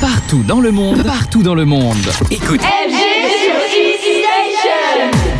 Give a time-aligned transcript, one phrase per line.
[0.00, 1.96] Partout dans le monde, partout dans le monde.
[2.30, 2.60] Écoute.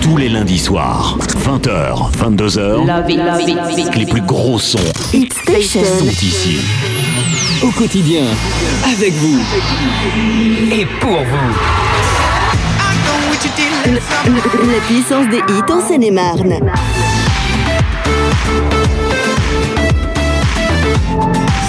[0.01, 3.97] Tous les lundis soirs, 20h, 22h, Love it, love it, love it.
[3.97, 6.59] les plus gros sons sont ici.
[7.63, 8.25] Au quotidien,
[8.93, 9.41] avec vous
[10.73, 11.55] et pour vous.
[14.73, 16.61] La puissance des hits en Seine-et-Marne.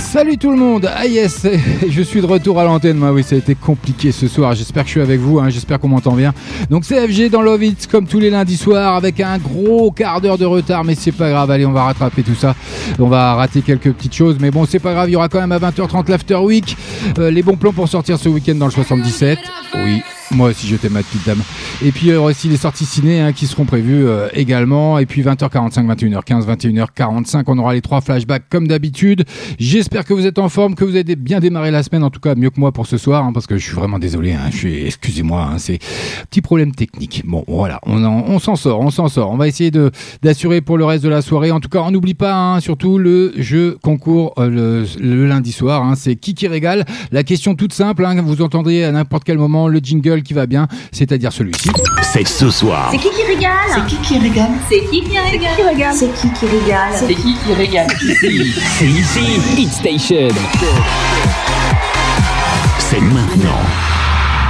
[0.01, 1.45] Salut tout le monde, ah yes,
[1.89, 4.83] je suis de retour à l'antenne, moi oui ça a été compliqué ce soir, j'espère
[4.83, 6.33] que je suis avec vous, hein, j'espère qu'on m'entend bien.
[6.69, 10.37] Donc CFG dans Love It comme tous les lundis soirs avec un gros quart d'heure
[10.37, 12.55] de retard mais c'est pas grave, allez on va rattraper tout ça,
[12.97, 15.41] on va rater quelques petites choses mais bon c'est pas grave, il y aura quand
[15.45, 16.77] même à 20h30 l'After Week,
[17.19, 19.37] Euh, les bons plans pour sortir ce week-end dans le 77,
[19.83, 20.01] oui.
[20.31, 21.41] Moi aussi je t'aime ma petite dame.
[21.83, 24.97] Et puis il y aura aussi les sorties ciné hein, qui seront prévues euh, également.
[24.97, 29.23] Et puis 20h45, 21h15, 21h45, on aura les trois flashbacks comme d'habitude.
[29.59, 32.19] J'espère que vous êtes en forme, que vous avez bien démarré la semaine, en tout
[32.19, 34.33] cas mieux que moi pour ce soir, hein, parce que je suis vraiment désolé.
[34.33, 35.79] hein, je suis, excusez-moi, hein, c'est
[36.29, 37.21] petit problème technique.
[37.25, 39.31] Bon voilà, on, en- on s'en sort, on s'en sort.
[39.31, 39.91] On va essayer de
[40.23, 41.51] d'assurer pour le reste de la soirée.
[41.51, 45.51] En tout cas, on n'oublie pas hein, surtout le jeu concours euh, le, le lundi
[45.51, 45.83] soir.
[45.83, 46.83] hein, c'est qui qui régale?
[47.11, 50.67] La question toute simple, vous entendrez à n'importe quel moment le jingle qui va bien,
[50.91, 51.69] c'est-à-dire celui-ci.
[52.01, 52.89] C'est ce soir.
[52.91, 55.17] C'est qui qui régale C'est qui qui régale C'est qui qui
[55.63, 57.87] régale C'est qui qui régale C'est qui qui régale
[58.77, 60.27] C'est ici, Hit Station.
[62.79, 63.74] C'est maintenant.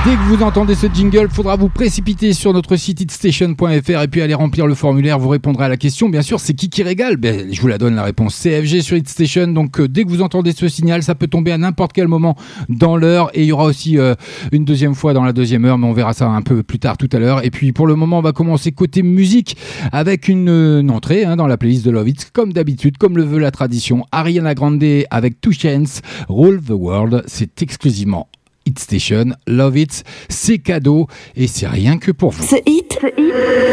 [0.06, 4.22] Dès que vous entendez ce jingle, faudra vous précipiter sur notre site hitstation.fr et puis
[4.22, 5.18] aller remplir le formulaire.
[5.18, 6.10] Vous répondrez à la question.
[6.10, 7.18] Bien sûr, c'est qui qui régale?
[7.18, 9.48] Ben, Je vous la donne la réponse CFG sur Hitstation.
[9.48, 12.38] Donc euh, dès que vous entendez ce signal, ça peut tomber à n'importe quel moment
[12.70, 13.32] dans l'heure.
[13.34, 14.14] Et il y aura aussi euh,
[14.52, 16.98] une deuxième fois dans la deuxième heure, mais on verra ça un peu plus tard
[16.98, 17.44] tout à l'heure.
[17.44, 19.58] Et puis pour le moment, on va commencer côté musique
[19.92, 23.24] avec une, euh, entrée hein, dans la playlist de Love It, comme d'habitude, comme le
[23.24, 24.06] veut la tradition.
[24.12, 27.24] Ariana Grande avec Two Chainz, Rule the World.
[27.26, 28.28] C'est exclusivement
[28.66, 32.44] Hit Station, Love It, c'est cadeau et c'est rien que pour vous.
[32.44, 33.00] Ce hit,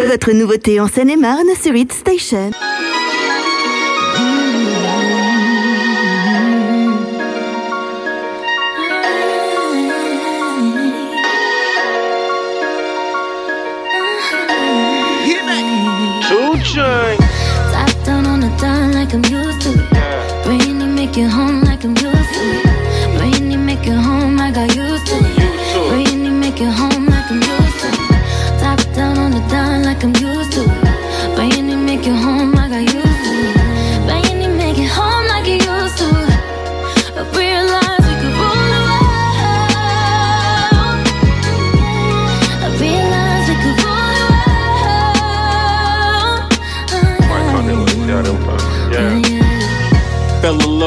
[0.08, 2.50] votre nouveauté en Seine-et-Marne sur Hit Station.
[16.74, 20.44] Top down on the dime like I'm used to it.
[20.44, 21.61] Brainy make it home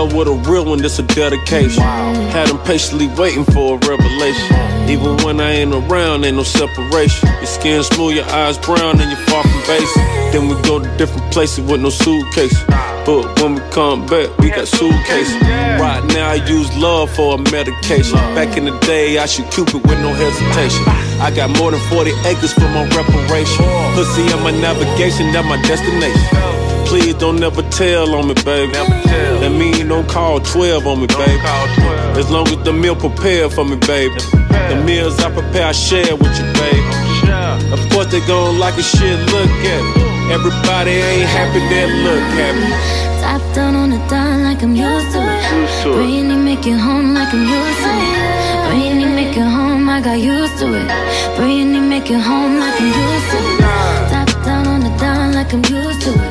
[0.06, 1.82] love with a real one, this a dedication.
[1.82, 4.56] Had him patiently waiting for a revelation.
[4.90, 7.30] Even when I ain't around, ain't no separation.
[7.30, 10.02] Your skin smooth, your eyes brown, and you're far from basic.
[10.32, 12.56] Then we go to different places with no suitcase.
[13.06, 15.42] But when we come back, we got suitcases.
[15.80, 18.18] Right now, I use love for a medication.
[18.36, 20.84] Back in the day, I should Cupid with no hesitation.
[21.22, 23.66] I got more than 40 acres for my reparation.
[23.96, 26.55] Pussy on my navigation, that my destination.
[26.86, 28.72] Please don't never tell on me, baby.
[28.72, 31.42] That mean don't call 12 on me, baby.
[32.20, 34.16] As long as the meal prepared for me, baby.
[34.70, 37.06] The meals I prepare, I share with you, baby.
[37.74, 40.06] Of course they gon' like a shit, look at me.
[40.32, 42.70] Everybody ain't happy, they look happy.
[43.22, 45.94] Top down on the dime like I'm used to it.
[45.96, 48.70] Brainy make it home like I'm used to it.
[48.70, 50.88] Brainy make it home I got used to it.
[51.36, 53.60] Brainy make it home like I'm used to it.
[54.12, 56.25] Top down on the dime like I'm used to it.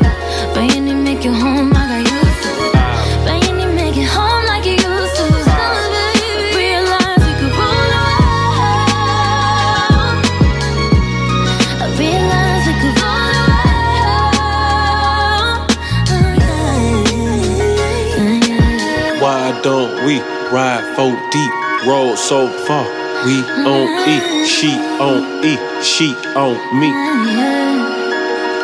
[19.64, 20.20] Don't we
[20.52, 22.84] ride four deep, roll so far?
[23.24, 24.68] We on E, she
[25.00, 26.92] on E, she on me.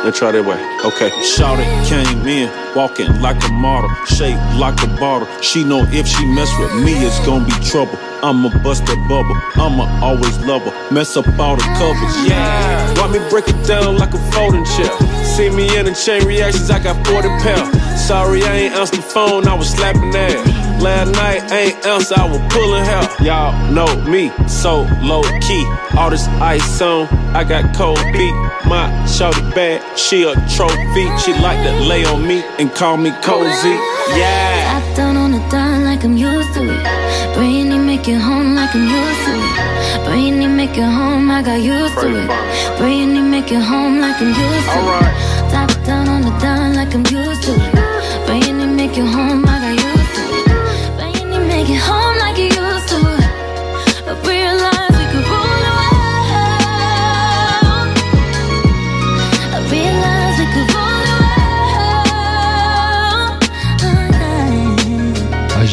[0.05, 0.61] Let's try that way.
[0.85, 1.09] Okay.
[1.25, 5.27] Shout it, came in, walking like a model, shaped like a bottle.
[5.41, 7.99] She know if she mess with me, it's gonna be trouble.
[8.23, 9.37] I'ma bust that bubble.
[9.57, 10.93] I'ma always love her.
[10.93, 12.29] Mess up all the covers.
[12.29, 12.93] Yeah.
[13.01, 14.93] Why me break it down like a folding chair?
[15.25, 18.03] See me in the chain reactions, I got 40 pounds.
[18.07, 20.60] Sorry, I ain't answered the phone, I was slapping ass.
[20.81, 23.05] Last night, ain't else, I was pulling hair.
[23.21, 25.65] Y'all know me, so low key.
[25.99, 27.07] All this ice on,
[27.37, 28.35] I got cold feet.
[28.65, 31.05] My shorty bad, she a trophy.
[31.19, 33.77] She like to lay on me and call me cozy.
[34.17, 34.81] Yeah.
[34.81, 37.35] Top down on the dime like I'm used to it.
[37.35, 40.07] Brainy make it home like I'm used to it.
[40.07, 42.79] Brainy make it home, I got used to it.
[42.79, 45.53] Brainy make it home like I'm used to it.
[45.53, 48.27] Top down on the down like I'm used to it.
[48.27, 49.45] Brainy make it home,
[51.63, 52.10] make it home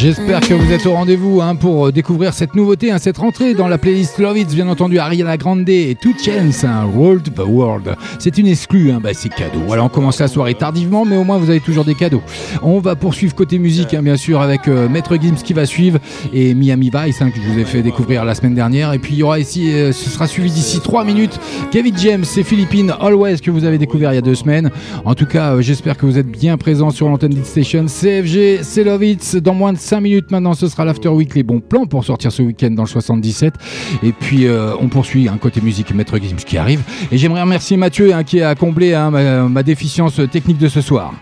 [0.00, 3.54] J'espère que vous êtes au rendez-vous hein, pour euh, découvrir cette nouveauté, hein, cette rentrée
[3.54, 7.96] dans la playlist Love bien entendu Ariana Grande et Two Chainz, hein, World the World.
[8.20, 9.58] C'est une exclue, hein, bah, c'est cadeau.
[9.66, 12.22] Voilà, on commence la soirée tardivement, mais au moins vous avez toujours des cadeaux.
[12.62, 15.98] On va poursuivre côté musique, bien sûr, avec euh, Maître Gims qui va suivre
[16.32, 18.92] et Miami Vice, que je vous ai fait découvrir la semaine dernière.
[18.92, 21.40] Et puis il y aura ici, euh, ce sera suivi d'ici 3 minutes,
[21.72, 24.70] Kevin James et Philippines Always que vous avez découvert il y a deux semaines.
[25.04, 27.86] En tout cas, j'espère que vous êtes bien présents sur l'antenne d'Hit Station.
[27.86, 28.98] CFG, c'est Love.
[29.42, 32.30] Dans moins de 5 minutes maintenant, ce sera l'After Week, les bons plans pour sortir
[32.30, 33.54] ce week-end dans le 77.
[34.02, 36.82] Et puis, euh, on poursuit un côté musique Maître Gims qui arrive.
[37.10, 39.10] Et j'aimerais remercier Mathieu hein, qui a comblé hein,
[39.48, 41.14] ma, déficience technique de ce soir.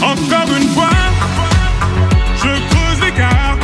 [0.00, 0.90] Encore une fois,
[2.36, 3.58] je creuse l'écart.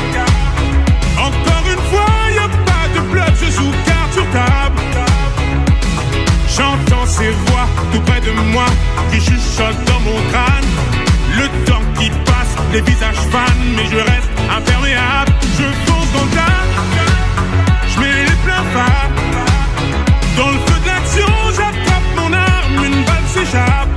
[1.18, 4.80] Encore une fois, y a pas de bluff, je joue carte sur table.
[6.48, 8.66] J'entends ces voix tout près de moi
[9.12, 10.66] qui chuchotent dans mon crâne.
[11.38, 13.38] Le temps qui passe, les visages fans,
[13.76, 14.21] mais je reste
[14.56, 15.32] imperméable.
[15.58, 16.64] Je fonce dans tas,
[17.88, 19.10] je mets les pleins phares.
[20.36, 23.88] Dans le feu de l'action, j'attrape mon arme, une balle s'échappe.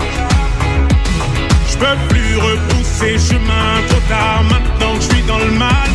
[1.70, 5.90] Je peux plus repousser chemin trop tard maintenant que je suis dans le mal.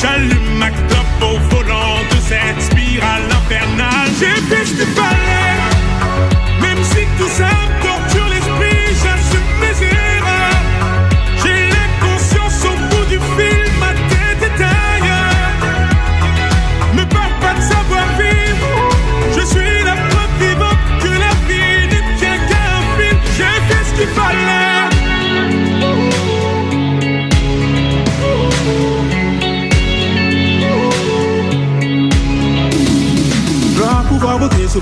[0.00, 4.10] J'allume ma clope au volant de cette spirale infernale.
[4.18, 4.94] J'ai fait ce qu'il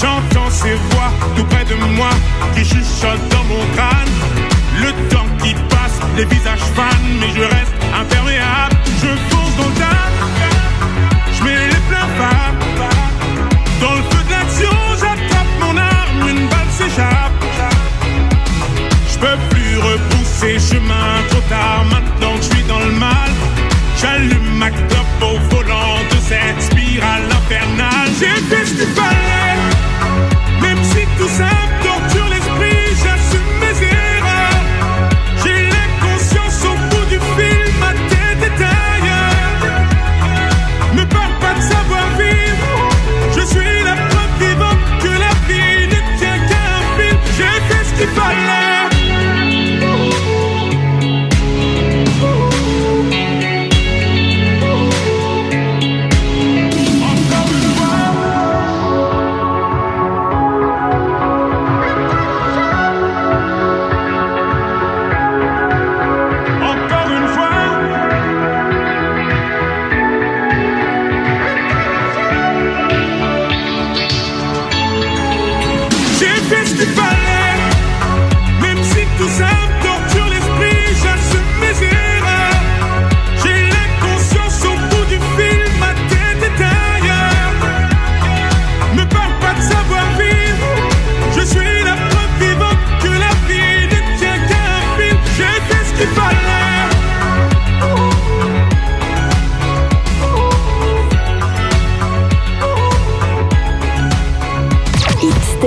[0.00, 2.10] J'entends ces voix tout près de moi
[2.54, 4.12] qui chuchotent dans mon crâne.
[4.82, 8.76] Le temps qui passe, les visages fans, mais je reste imperméable.
[9.02, 9.74] Je fonce dans le
[11.32, 12.54] je mets les pleins phares.
[13.80, 17.32] Dans le feu de l'action, j'attrape mon arme, une balle s'échappe.
[19.10, 23.30] Je peux plus repousser chemin trop tard maintenant que je suis dans le mal.
[23.98, 28.10] J'allume ma clope au volant de cette spirale infernale.
[28.20, 29.45] J'ai fait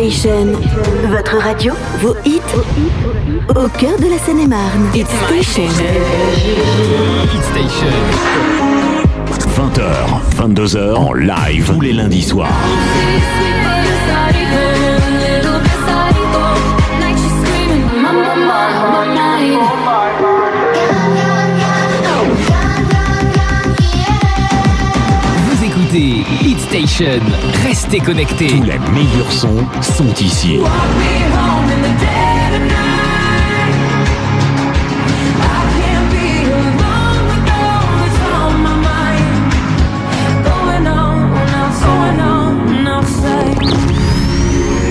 [0.09, 0.53] Station.
[1.07, 2.41] Votre radio, vos hits,
[3.49, 4.89] au cœur de la Seine-et-Marne.
[4.95, 5.69] Hit Station.
[7.31, 7.87] Hit Station.
[9.55, 9.85] 20h,
[10.35, 12.49] 22h en live tous les lundis soirs.
[26.89, 27.19] Station.
[27.67, 28.47] Restez connectés.
[28.47, 30.59] Tous les meilleurs sons sont ici.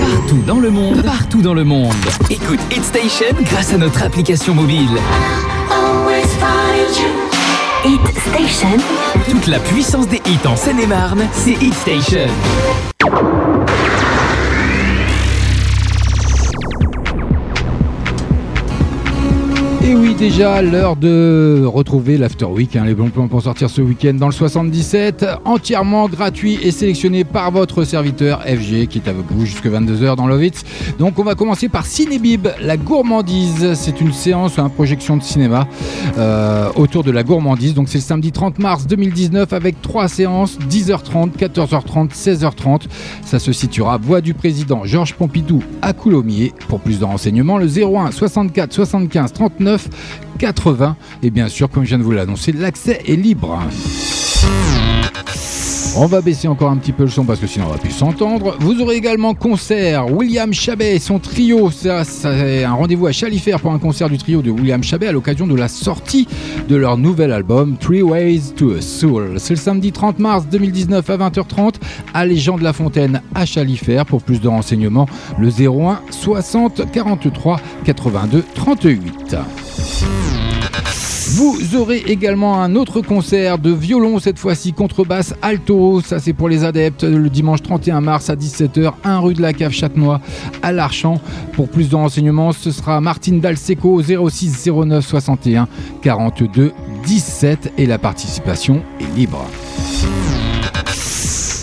[0.01, 1.91] Partout dans le monde, partout dans le monde.
[2.29, 4.87] Écoute Hit Station grâce à notre application mobile.
[7.85, 8.77] Hit Station.
[9.29, 12.27] Toute la puissance des hits en Seine-et-Marne, c'est Hit Station.
[20.19, 24.25] Déjà l'heure de retrouver l'After Week, hein, les bons plans pour sortir ce week-end dans
[24.25, 29.65] le 77, entièrement gratuit et sélectionné par votre serviteur FG qui est avec vous jusque
[29.65, 30.63] 22h dans Lovitz.
[30.97, 33.75] Donc on va commencer par Cinébib, la gourmandise.
[33.75, 35.67] C'est une séance, une projection de cinéma
[36.17, 37.73] euh, autour de la gourmandise.
[37.73, 42.87] Donc c'est le samedi 30 mars 2019 avec trois séances, 10h30, 14h30, 16h30.
[43.23, 46.53] Ça se situera Voix du Président Georges Pompidou à Coulommiers.
[46.67, 49.89] Pour plus de renseignements, le 01 64 75 39
[50.39, 50.95] 80.
[51.21, 53.59] Et bien sûr, comme je viens de vous l'annoncer, l'accès est libre.
[55.97, 57.91] On va baisser encore un petit peu le son parce que sinon on va plus
[57.91, 58.55] s'entendre.
[58.59, 61.71] Vous aurez également concert William Chabet et son trio.
[61.71, 65.47] C'est un rendez-vous à Chalifert pour un concert du trio de William Chabet à l'occasion
[65.47, 66.27] de la sortie
[66.69, 69.35] de leur nouvel album Three Ways to a Soul.
[69.39, 71.75] C'est le samedi 30 mars 2019 à 20h30
[72.13, 74.05] à Légende de la Fontaine à Chalifert.
[74.05, 79.35] Pour plus de renseignements, le 01 60 43 82 38.
[81.31, 86.01] Vous aurez également un autre concert de violon, cette fois-ci contrebasse alto.
[86.01, 89.53] Ça, c'est pour les adeptes le dimanche 31 mars à 17h, 1 rue de la
[89.53, 90.21] Cave Châtenois
[90.63, 91.21] à l'Archamp.
[91.53, 95.67] Pour plus de renseignements, ce sera Martine Dalseco 06 09 61
[96.01, 96.71] 42
[97.05, 99.45] 17 et la participation est libre.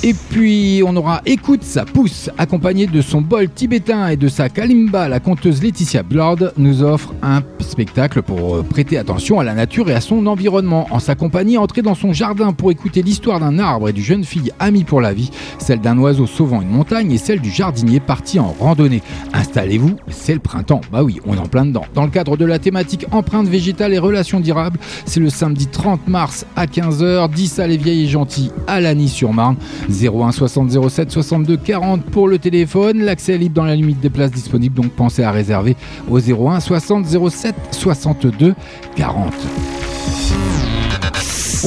[0.03, 4.49] Et puis on aura Écoute sa pousse, accompagné de son bol tibétain et de sa
[4.49, 9.55] kalimba, la conteuse Laetitia Blood nous offre un spectacle pour euh, prêter attention à la
[9.55, 10.87] nature et à son environnement.
[10.91, 14.25] En sa compagnie, entrez dans son jardin pour écouter l'histoire d'un arbre et d'une jeune
[14.25, 17.99] fille amie pour la vie, celle d'un oiseau sauvant une montagne et celle du jardinier
[17.99, 19.03] parti en randonnée.
[19.33, 20.83] Installez-vous, c'est le printemps.
[20.93, 21.85] Bah oui, on est en plein dedans.
[21.95, 26.07] Dans le cadre de la thématique empreinte végétale et relations durables, c'est le samedi 30
[26.07, 29.57] mars à 15h, 10 à les vieilles et gentilles à Lagny-sur-Marne.
[30.05, 33.01] 01 60 07 62 40 pour le téléphone.
[33.03, 35.77] L'accès est libre dans la limite des places disponibles, donc pensez à réserver
[36.11, 38.55] au 01 60 07 62
[38.97, 39.33] 40.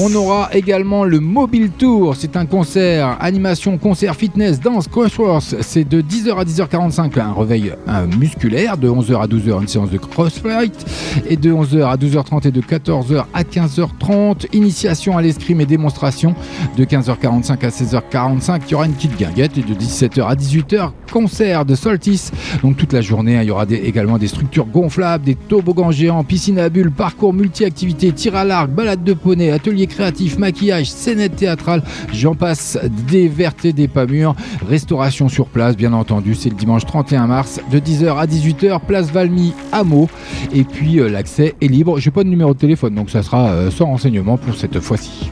[0.02, 2.16] On aura également le Mobile Tour.
[2.16, 5.56] C'est un concert, animation, concert, fitness, danse, crossworks.
[5.60, 8.78] C'est de 10h à 10h45, un réveil un musculaire.
[8.78, 10.74] De 11h à 12h, une séance de crossfight.
[11.28, 16.34] Et de 11h à 12h30 et de 14h à 15h30, initiation à l'escrime et démonstration.
[16.78, 19.58] De 15h45 à 16h45, il y aura une petite guinguette.
[19.58, 22.32] Et de 17h à 18h, concert de Solstice.
[22.62, 26.24] Donc toute la journée, hein, il y aura également des structures gonflables, des toboggans géants,
[26.24, 31.84] piscine à bulles, parcours multi-activités, à l'arc, balade de poney, atelier créatif, maquillage, scénette théâtrale,
[32.14, 34.36] j'en passe, des vertes et des pas mûres,
[34.68, 39.12] restauration sur place, bien entendu, c'est le dimanche 31 mars de 10h à 18h, place
[39.12, 40.10] Valmy à Meaux.
[40.54, 42.00] Et puis euh, l'accès est libre.
[42.00, 45.32] J'ai pas de numéro de téléphone, donc ça sera euh, sans renseignement pour cette fois-ci.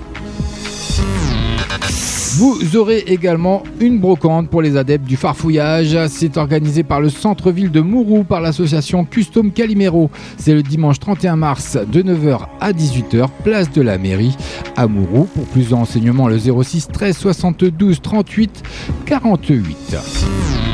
[2.37, 5.97] Vous aurez également une brocante pour les adeptes du farfouillage.
[6.07, 10.11] C'est organisé par le centre-ville de Mourou par l'association Custom Calimero.
[10.37, 14.37] C'est le dimanche 31 mars de 9h à 18h, place de la mairie
[14.75, 15.23] à Mourou.
[15.23, 18.61] Pour plus de renseignements, le 06 13 72 38
[19.07, 20.66] 48.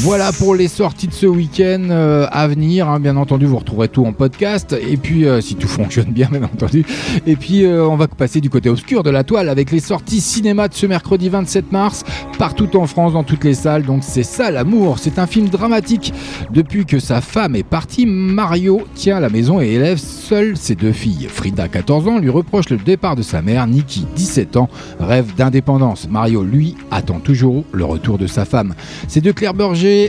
[0.00, 2.88] Voilà pour les sorties de ce week-end euh, à venir.
[2.88, 3.00] hein.
[3.00, 4.76] Bien entendu, vous retrouverez tout en podcast.
[4.88, 6.84] Et puis, euh, si tout fonctionne bien, bien entendu.
[7.26, 10.20] Et puis, euh, on va passer du côté obscur de la toile avec les sorties
[10.20, 12.04] cinéma de ce mercredi 27 mars,
[12.38, 13.84] partout en France, dans toutes les salles.
[13.84, 14.98] Donc, c'est ça l'amour.
[14.98, 16.12] C'est un film dramatique.
[16.52, 20.92] Depuis que sa femme est partie, Mario tient la maison et élève seul ses deux
[20.92, 21.26] filles.
[21.30, 23.66] Frida, 14 ans, lui reproche le départ de sa mère.
[23.66, 24.68] Nikki, 17 ans,
[25.00, 26.08] rêve d'indépendance.
[26.10, 28.74] Mario, lui, attend toujours le retour de sa femme.
[29.08, 29.54] C'est de Claire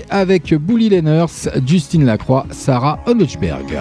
[0.10, 3.80] Avec Bully Lenners, Justine Lacroix, Sarah Hollechberg.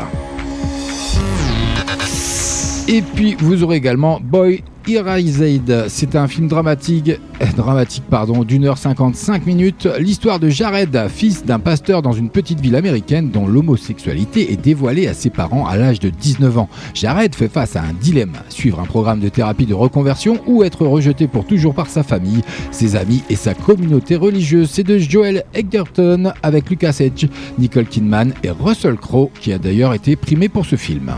[2.89, 5.87] Et puis vous aurez également Boy Erased.
[5.89, 9.89] C'est un film dramatique, euh, dramatique pardon, d'une heure 55 minutes.
[9.99, 15.09] L'histoire de Jared, fils d'un pasteur dans une petite ville américaine dont l'homosexualité est dévoilée
[15.09, 16.69] à ses parents à l'âge de 19 ans.
[16.95, 20.87] Jared fait face à un dilemme suivre un programme de thérapie de reconversion ou être
[20.87, 24.71] rejeté pour toujours par sa famille, ses amis et sa communauté religieuse.
[24.71, 27.27] C'est de Joel Edgerton avec Lucas Hedge,
[27.59, 31.13] Nicole Kidman et Russell Crowe qui a d'ailleurs été primé pour ce film.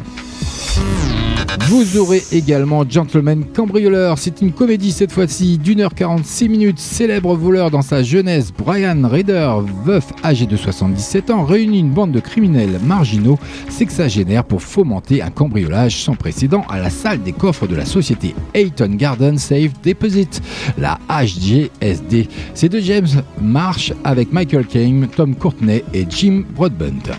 [1.69, 4.19] Vous aurez également Gentleman Cambrioleur.
[4.19, 6.79] C'est une comédie cette fois-ci d'une heure 46 minutes.
[6.79, 9.51] Célèbre voleur dans sa jeunesse, Brian Raider,
[9.85, 13.39] veuf âgé de 77 ans, réunit une bande de criminels marginaux
[13.69, 18.35] sexagénaires pour fomenter un cambriolage sans précédent à la salle des coffres de la société
[18.55, 20.43] Hayton Garden Safe Deposit,
[20.77, 22.29] la HGSD.
[22.55, 23.09] Ces deux James
[23.41, 27.13] marchent avec Michael Caine, Tom Courtney et Jim Broadbent.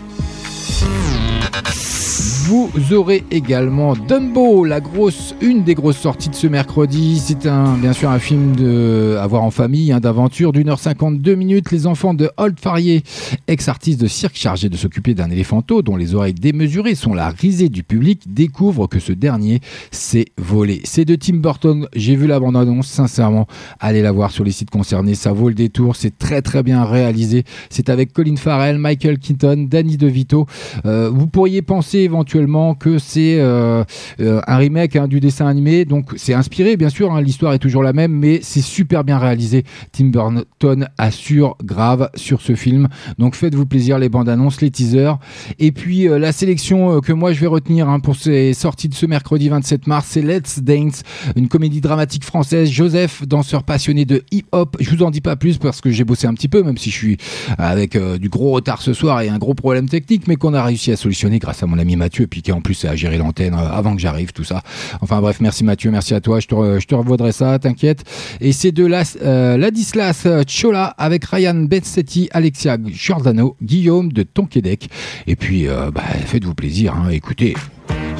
[2.50, 7.20] Vous aurez également Dumbo, la grosse, une des grosses sorties de ce mercredi.
[7.20, 11.36] C'est bien sûr un film de, à voir en famille, hein, d'aventure d'une heure 52
[11.36, 11.70] minutes.
[11.70, 13.04] Les enfants de Holt Farier,
[13.46, 17.68] ex-artiste de cirque chargé de s'occuper d'un éléphanto dont les oreilles démesurées sont la risée
[17.68, 19.60] du public, découvrent que ce dernier
[19.92, 20.80] s'est volé.
[20.82, 21.86] C'est de Tim Burton.
[21.94, 23.46] J'ai vu la bande-annonce, sincèrement.
[23.78, 25.14] Allez la voir sur les sites concernés.
[25.14, 25.94] Ça vaut le détour.
[25.94, 27.44] C'est très très bien réalisé.
[27.68, 30.46] C'est avec Colin Farrell, Michael Keaton, Danny DeVito.
[30.84, 32.39] Euh, vous pourriez penser éventuellement
[32.78, 33.84] que c'est euh,
[34.20, 35.84] euh, un remake hein, du dessin animé.
[35.84, 39.18] Donc c'est inspiré, bien sûr, hein, l'histoire est toujours la même, mais c'est super bien
[39.18, 39.64] réalisé.
[39.92, 42.88] Tim Burton assure grave sur ce film.
[43.18, 45.18] Donc faites-vous plaisir, les bandes annonces, les teasers.
[45.58, 48.94] Et puis euh, la sélection que moi je vais retenir hein, pour ces sorties de
[48.94, 51.02] ce mercredi 27 mars, c'est Let's Dance,
[51.36, 52.70] une comédie dramatique française.
[52.70, 54.76] Joseph, danseur passionné de hip-hop.
[54.80, 56.90] Je vous en dis pas plus parce que j'ai bossé un petit peu, même si
[56.90, 57.16] je suis
[57.58, 60.92] avec du gros retard ce soir et un gros problème technique, mais qu'on a réussi
[60.92, 63.70] à solutionner grâce à mon ami Mathieu puis qui en plus a géré l'antenne euh,
[63.70, 64.62] avant que j'arrive, tout ça.
[65.00, 68.04] Enfin bref, merci Mathieu, merci à toi, je te, je te revaudrai ça, t'inquiète.
[68.40, 74.88] Et c'est de la, euh, Ladislas Chola avec Ryan Bensetti, Alexia Giordano, Guillaume de Tonquédec.
[75.26, 77.54] Et puis, euh, bah, faites-vous plaisir, hein, écoutez.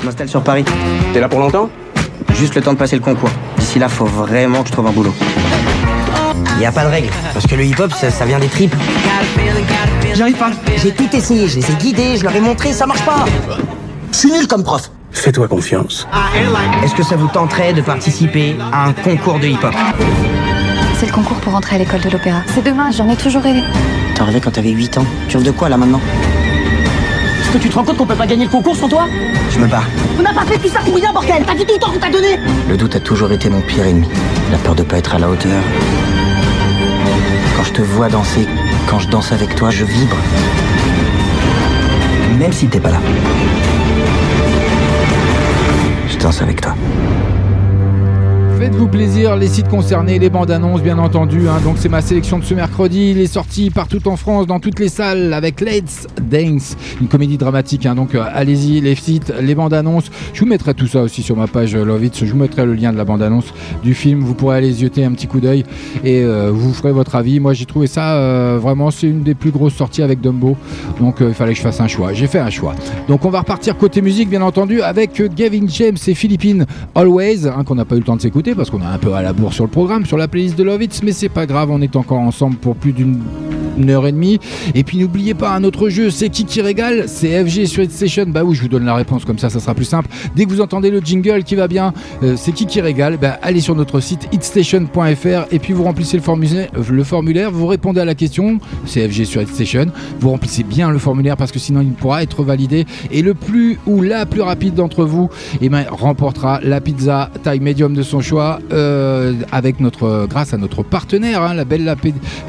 [0.01, 0.65] Je m'installe sur Paris.
[1.13, 1.71] T'es là pour longtemps?
[2.35, 3.31] Juste le temps de passer le concours.
[3.59, 5.15] D'ici là, faut vraiment que je trouve un boulot.
[6.55, 8.75] Il n'y a pas de règle, parce que le hip-hop, ça, ça vient des tripes.
[10.15, 10.51] J'arrive pas.
[10.77, 13.25] J'ai tout essayé, je les ai guidés, je leur ai montré, ça marche pas.
[14.13, 14.91] Je suis nul comme prof.
[15.13, 16.07] Fais-toi confiance.
[16.85, 19.75] Est-ce que ça vous tenterait de participer à un concours de hip-hop
[20.99, 22.43] C'est le concours pour entrer à l'école de l'opéra.
[22.55, 23.63] C'est demain, j'en ai toujours rêvé.
[24.15, 25.07] T'en rêvais quand t'avais 8 ans.
[25.29, 26.01] Tu rêves de quoi là maintenant
[27.41, 29.07] Est-ce que tu te rends compte qu'on peut pas gagner le concours sans toi
[29.51, 29.83] Je me bats.
[30.19, 31.99] On n'a pas fait tout ça pour rien, bordel T'as dit tout le temps qu'on
[31.99, 34.09] t'a donné Le doute a toujours été mon pire ennemi.
[34.51, 35.63] La peur de pas être à la hauteur.
[37.57, 38.47] Quand je te vois danser,
[38.89, 40.17] quand je danse avec toi, je vibre.
[42.39, 43.01] Même si t'es pas là.
[46.21, 46.75] Danse avec toi.
[48.61, 51.49] Faites-vous plaisir, les sites concernés, les bandes annonces bien entendu.
[51.49, 51.63] Hein.
[51.65, 53.13] Donc c'est ma sélection de ce mercredi.
[53.13, 57.39] Il est sorti partout en France, dans toutes les salles, avec Let's Dance, une comédie
[57.39, 57.87] dramatique.
[57.87, 57.95] Hein.
[57.95, 60.11] Donc euh, allez-y, les sites, les bandes annonces.
[60.35, 62.23] Je vous mettrai tout ça aussi sur ma page euh, Love It.
[62.23, 63.47] Je vous mettrai le lien de la bande annonce
[63.83, 64.21] du film.
[64.21, 65.65] Vous pourrez aller jeter un petit coup d'œil
[66.05, 67.41] et euh, vous ferez votre avis.
[67.41, 70.59] Moi j'ai trouvé ça vraiment, c'est une des plus grosses sorties avec Dumbo.
[71.01, 72.13] Donc il fallait que je fasse un choix.
[72.13, 72.75] J'ai fait un choix.
[73.09, 77.65] Donc on va repartir côté musique bien entendu avec Gavin James et Philippines Always, hein,
[77.65, 79.33] qu'on n'a pas eu le temps de s'écouter parce qu'on est un peu à la
[79.33, 81.81] bourre sur le programme, sur la playlist de Love It, mais c'est pas grave, on
[81.81, 83.21] est encore ensemble pour plus d'une
[83.81, 84.39] une heure et demie.
[84.75, 88.27] Et puis n'oubliez pas un autre jeu, c'est qui qui régale C'est FG sur Station.
[88.29, 90.09] Bah oui, je vous donne la réponse comme ça, ça sera plus simple.
[90.37, 93.39] Dès que vous entendez le jingle qui va bien, euh, c'est qui qui régale bah,
[93.43, 98.01] Allez sur notre site hitstation.fr et puis vous remplissez le formulaire, le formulaire, vous répondez
[98.01, 99.87] à la question, c'est FG sur Station.
[100.21, 102.87] Vous remplissez bien le formulaire parce que sinon il ne pourra être validé.
[103.11, 107.61] Et le plus ou la plus rapide d'entre vous eh ben, remportera la pizza taille
[107.61, 108.40] médium de son choix
[108.73, 111.95] euh, avec notre, grâce à notre partenaire, hein, la belle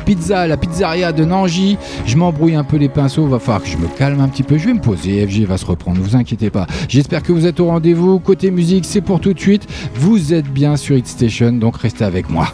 [0.06, 1.78] pizza, la pizzeria de Nangy.
[2.06, 4.58] Je m'embrouille un peu les pinceaux, va falloir que je me calme un petit peu.
[4.58, 6.68] Je vais me poser, FG va se reprendre, ne vous inquiétez pas.
[6.88, 8.20] J'espère que vous êtes au rendez-vous.
[8.20, 9.68] Côté musique, c'est pour tout de suite.
[9.96, 12.54] Vous êtes bien sur Hit Station, donc restez avec moi.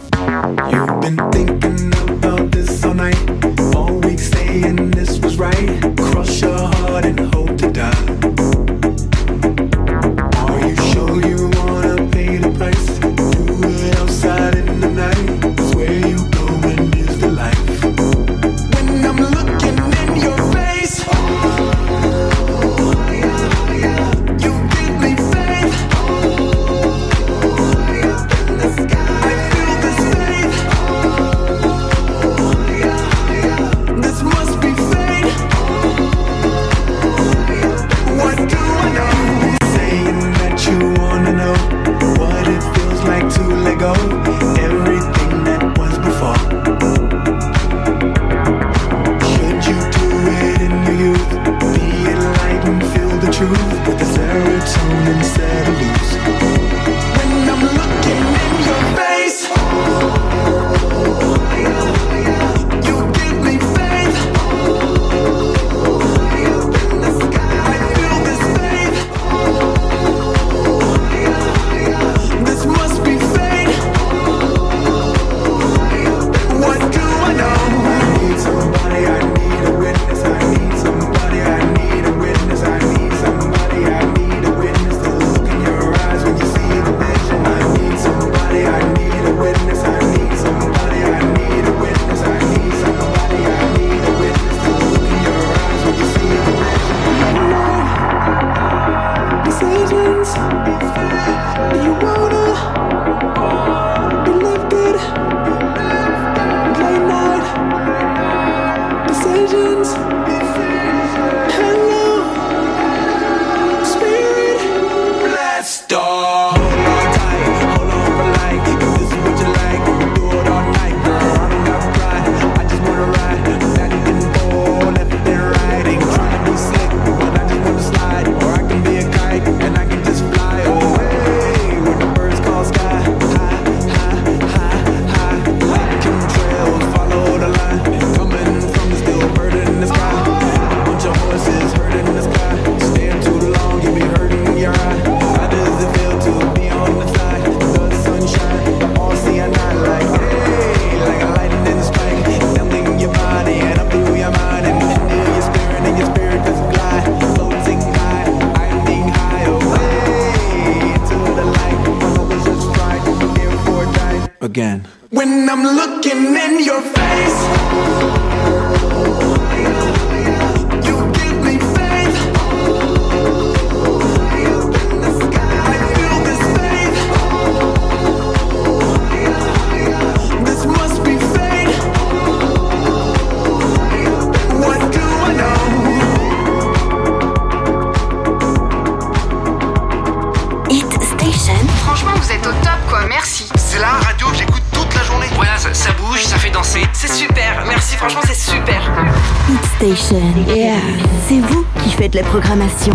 [202.28, 202.94] programmation.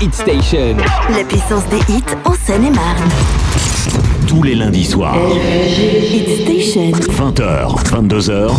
[0.00, 0.76] Hit Station.
[1.16, 3.08] La puissance des hits en Seine-et-Marne.
[4.26, 5.16] Tous les lundis soirs.
[5.16, 6.90] Hit Station.
[6.90, 8.50] 20h, 22h.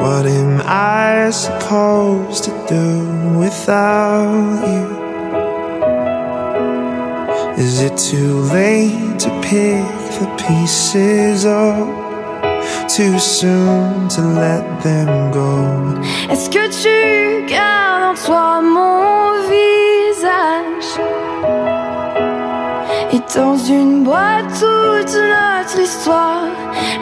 [0.00, 5.00] What am I supposed to do without you?
[7.56, 9.84] Is it too late to pick
[10.18, 11.99] the pieces up?
[12.96, 16.00] too soon to let them go.
[16.28, 20.98] Est-ce que tu gardes en toi mon visage?
[23.12, 26.48] Et dans une boîte toute notre histoire,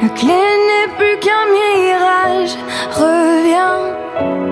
[0.03, 2.55] la clé n'est plus qu'un mirage.
[2.93, 4.48] Reviens.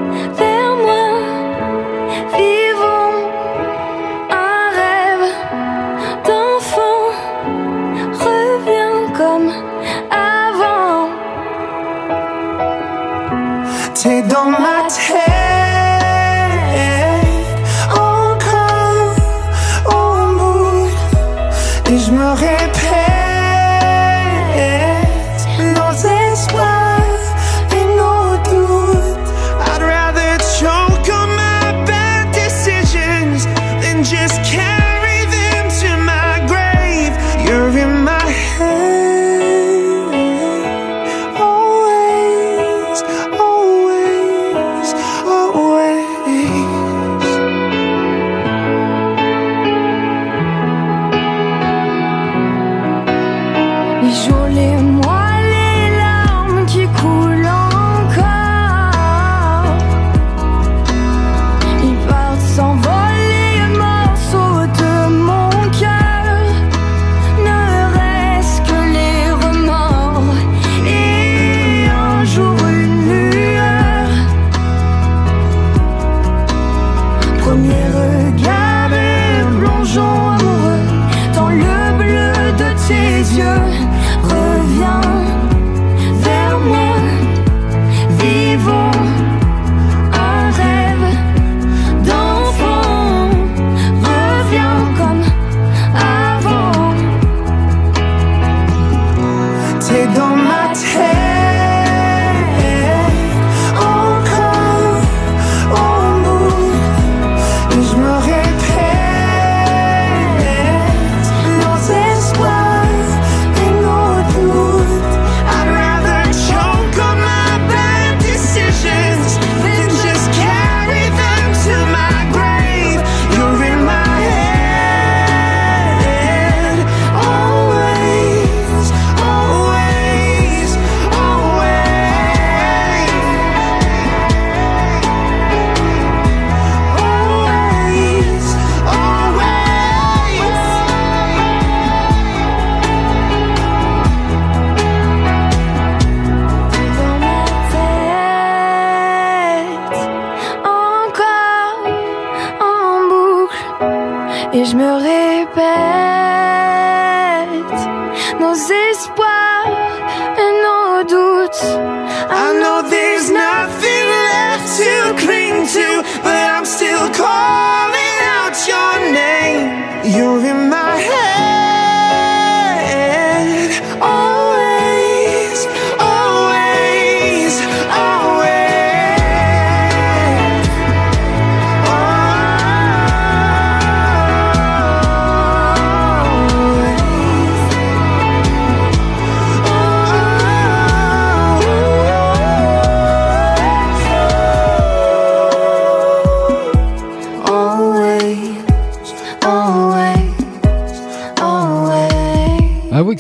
[154.66, 156.05] je me répète.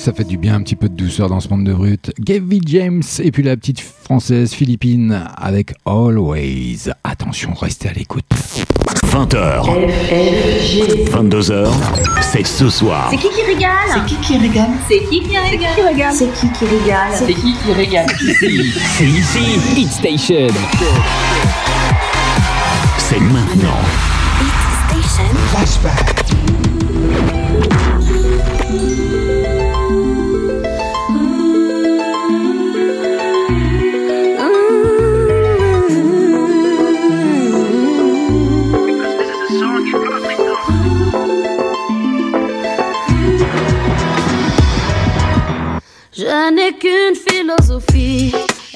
[0.06, 2.12] Ça fait du bien un petit peu de douceur dans ce monde de brut.
[2.20, 6.92] Gaby James et puis la petite française Philippine avec Always.
[7.02, 8.24] Attention, restez à l'écoute.
[9.06, 9.64] 20h.
[11.10, 11.68] 22h.
[12.20, 13.08] C'est ce soir.
[13.10, 16.64] C'est qui qui régale C'est qui qui régale C'est qui qui régale C'est qui qui
[16.66, 18.06] régale C'est qui qui régale
[18.96, 19.58] c'est ici.
[19.76, 20.46] Hit Station.
[22.98, 23.80] C'est maintenant.
[26.25, 26.25] Je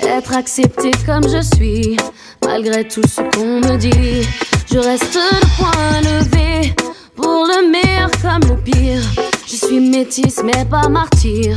[0.03, 1.97] être accepté comme je suis,
[2.45, 4.27] malgré tout ce qu'on me dit.
[4.73, 6.75] Je reste le point levé,
[7.17, 9.03] pour le meilleur comme le pire.
[9.47, 11.57] Je suis métisse mais pas martyr,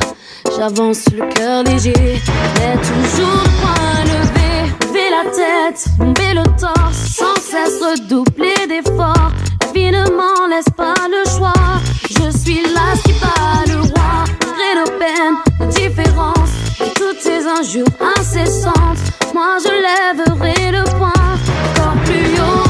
[0.56, 1.94] j'avance le cœur léger,
[2.60, 4.72] mais toujours point levé.
[4.82, 9.32] Lever la tête, bomber le torse, sans cesse redoubler d'efforts.
[10.16, 11.54] M'en laisse pas le choix,
[12.10, 14.24] je suis là qui bat le roi.
[14.46, 19.00] Malgré nos peines, nos et toutes ces injures incessantes,
[19.34, 22.70] moi je lèverai le poing, encore plus haut,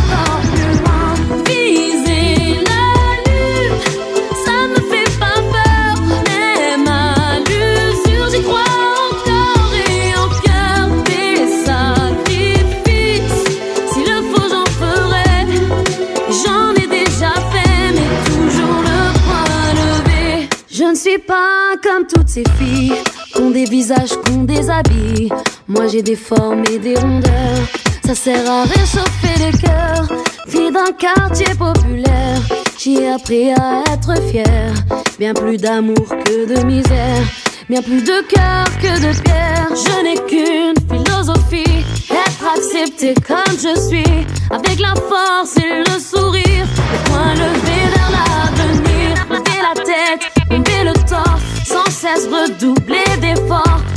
[23.39, 25.29] ont des visages, qui ont des habits.
[25.67, 27.67] Moi j'ai des formes et des rondeurs.
[28.05, 30.07] Ça sert à réchauffer les cœurs.
[30.47, 32.41] Fille d'un quartier populaire,
[32.77, 34.73] j'y ai appris à être fière.
[35.17, 37.23] Bien plus d'amour que de misère.
[37.69, 39.69] Bien plus de cœur que de pierre.
[39.69, 41.85] Je n'ai qu'une philosophie.
[42.11, 44.27] Être accepté comme je suis.
[44.51, 46.67] Avec la force et le sourire.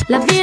[0.08, 0.35] La vie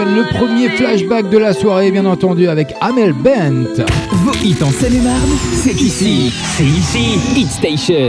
[0.00, 3.84] le premier flashback de la soirée, bien entendu, avec Amel Bent.
[4.10, 6.32] Vos hits en Seine-et-Marne, c'est ici.
[6.56, 7.18] C'est ici.
[7.36, 8.06] Hit Station.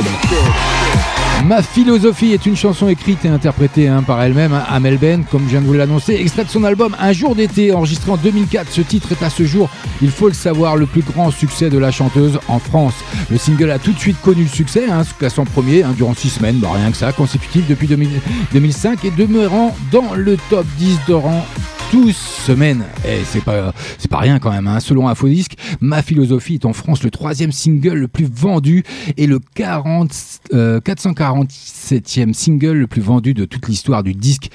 [1.45, 5.43] Ma philosophie est une chanson écrite et interprétée hein, par elle-même, hein, Amel Ben, comme
[5.43, 8.71] je viens de vous l'annoncer, extrait de son album Un jour d'été, enregistré en 2004.
[8.71, 9.69] Ce titre est à ce jour,
[10.01, 12.93] il faut le savoir, le plus grand succès de la chanteuse en France.
[13.29, 16.13] Le single a tout de suite connu le succès, hein, se classant premier hein, durant
[16.13, 18.21] six semaines, bah, rien que ça, consécutif depuis 2000
[18.53, 21.45] 2005 et demeurant dans le top 10 de rang
[21.93, 22.83] 12 semaines.
[23.07, 24.65] Et c'est pas, c'est pas rien quand même.
[24.65, 24.79] Hein.
[24.79, 28.83] Selon Infodisc, Ma philosophie est en France le troisième single le plus vendu
[29.15, 30.11] et le 40,
[30.53, 34.49] euh, 447e single le plus vendu de toute l'histoire du disque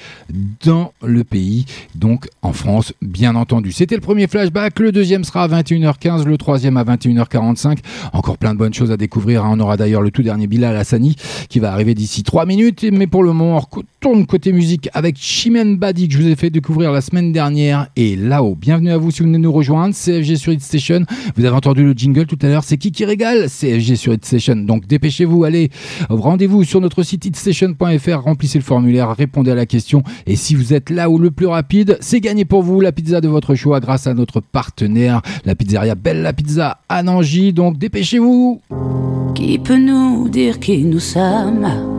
[0.65, 3.71] dans le pays, donc en France, bien entendu.
[3.71, 4.77] C'était le premier flashback.
[4.79, 7.77] Le deuxième sera à 21h15, le troisième à 21h45.
[8.11, 9.45] Encore plein de bonnes choses à découvrir.
[9.45, 9.51] hein.
[9.53, 11.15] On aura d'ailleurs le tout dernier Bilal Hassani
[11.47, 12.85] qui va arriver d'ici 3 minutes.
[12.91, 16.35] Mais pour le moment, on retourne côté musique avec Chimène Badi que je vous ai
[16.35, 18.55] fait découvrir la semaine dernière et là-haut.
[18.55, 19.93] Bienvenue à vous si vous venez nous rejoindre.
[19.93, 21.03] CFG sur Hit Station.
[21.35, 22.63] Vous avez entendu le jingle tout à l'heure.
[22.63, 24.55] C'est qui qui régale CFG sur Hit Station.
[24.55, 25.69] Donc dépêchez-vous, allez,
[26.09, 30.03] rendez-vous sur notre site hitstation.fr, remplissez le formulaire, répondez à la question.
[30.27, 33.21] Et si vous êtes là où le plus rapide, c'est gagné pour vous la pizza
[33.21, 37.53] de votre choix grâce à notre partenaire, la pizzeria Bella Pizza à Nangy.
[37.53, 38.61] Donc dépêchez-vous.
[39.35, 41.98] Qui peut nous dire qui nous sommes?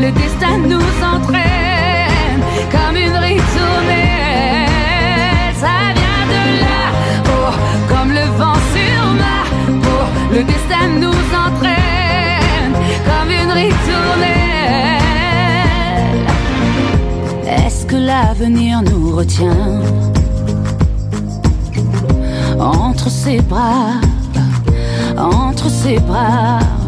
[0.00, 2.40] le destin nous entraîne,
[2.70, 4.68] comme une ritournelle,
[5.54, 6.80] ça vient de là,
[7.26, 7.52] oh,
[7.88, 9.38] comme le vent sur ma
[9.82, 12.74] peau, le destin nous entraîne,
[13.08, 14.40] comme une ritournelle.
[17.46, 19.82] Est-ce que l'avenir nous retient
[22.58, 24.00] entre ses bras,
[25.16, 26.79] entre ses bras?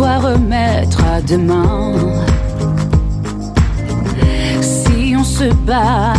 [0.00, 1.92] Remettre à demain.
[4.60, 6.14] Si on se bat,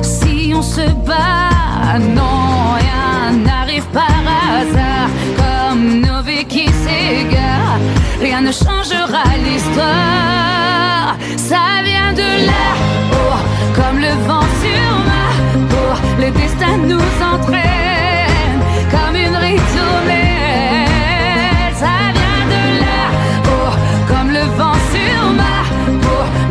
[0.00, 7.80] si on se bat, non, rien n'arrive par hasard, comme nos vies qui s'égarent,
[8.20, 12.66] rien ne changera l'histoire, ça vient de là,
[13.12, 13.38] oh,
[13.74, 15.26] comme le vent sur ma
[15.68, 17.77] peau, le destin nous entraîne,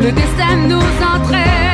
[0.07, 0.79] le destin nous
[1.15, 1.66] entraîne,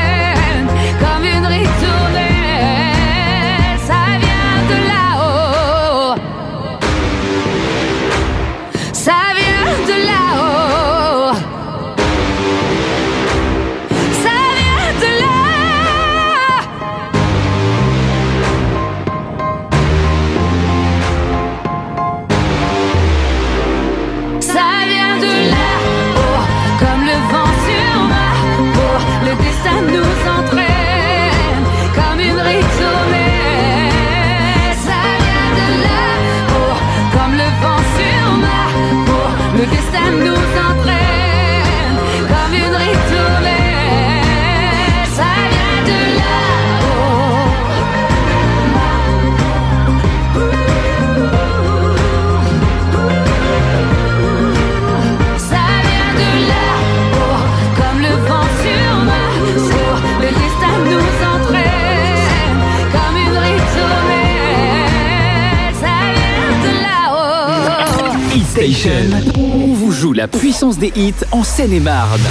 [68.63, 68.91] Station.
[69.37, 72.21] On vous joue la puissance des hits en Seine-et-Marne.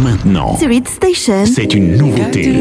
[0.00, 1.44] Maintenant, Station.
[1.46, 2.56] c'est une nouveauté.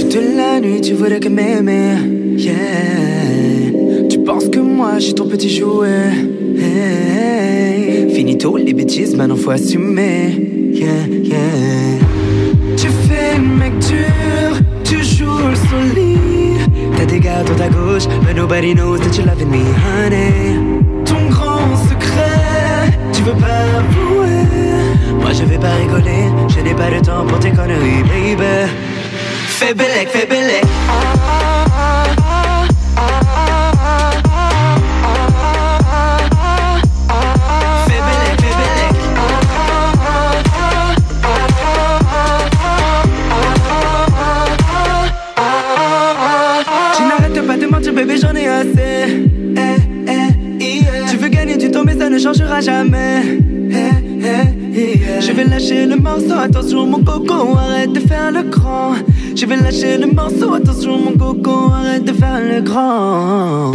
[0.00, 1.96] Toute la nuit, tu voulais que m'aimer.
[2.38, 4.08] Yeah.
[4.08, 6.12] Tu penses que moi, je suis ton petit jouet.
[6.58, 8.14] Hey.
[8.14, 10.30] Finito les bêtises, maintenant faut assumer.
[10.72, 11.13] Yeah.
[17.34, 20.56] Gars dans ta gauche, but nobody knows that you loving me, honey.
[21.04, 24.46] Ton grand secret, tu veux pas avouer.
[25.20, 28.70] Moi je vais pas rigoler, je n'ai pas le temps pour tes conneries, baby.
[29.48, 30.63] Fais bellec, fais bellec.
[60.18, 63.72] Attention mon coco, arrête de faire le grand.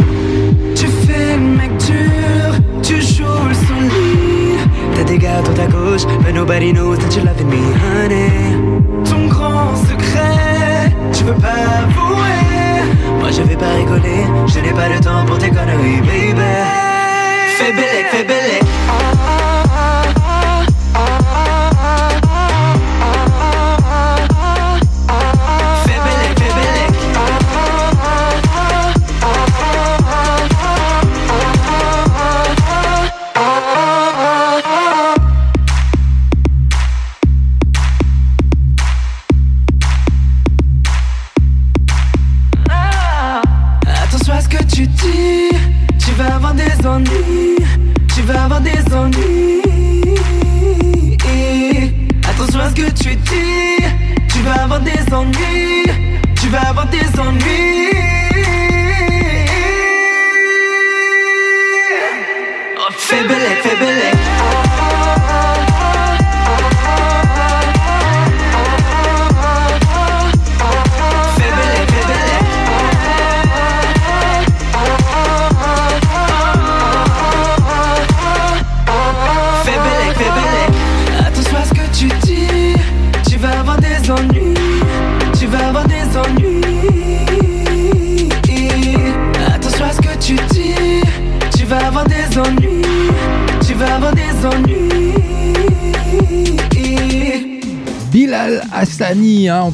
[0.74, 4.60] Tu fais le mec dur, tu joues le solide.
[4.94, 8.56] T'as des gars dans ta gauche, but nobody knows that you loving me, honey.
[9.04, 13.20] Ton grand secret, tu veux pas avouer.
[13.20, 16.40] Moi je vais pas rigoler, je n'ai pas le temps pour tes conneries, baby.
[17.58, 17.72] Fais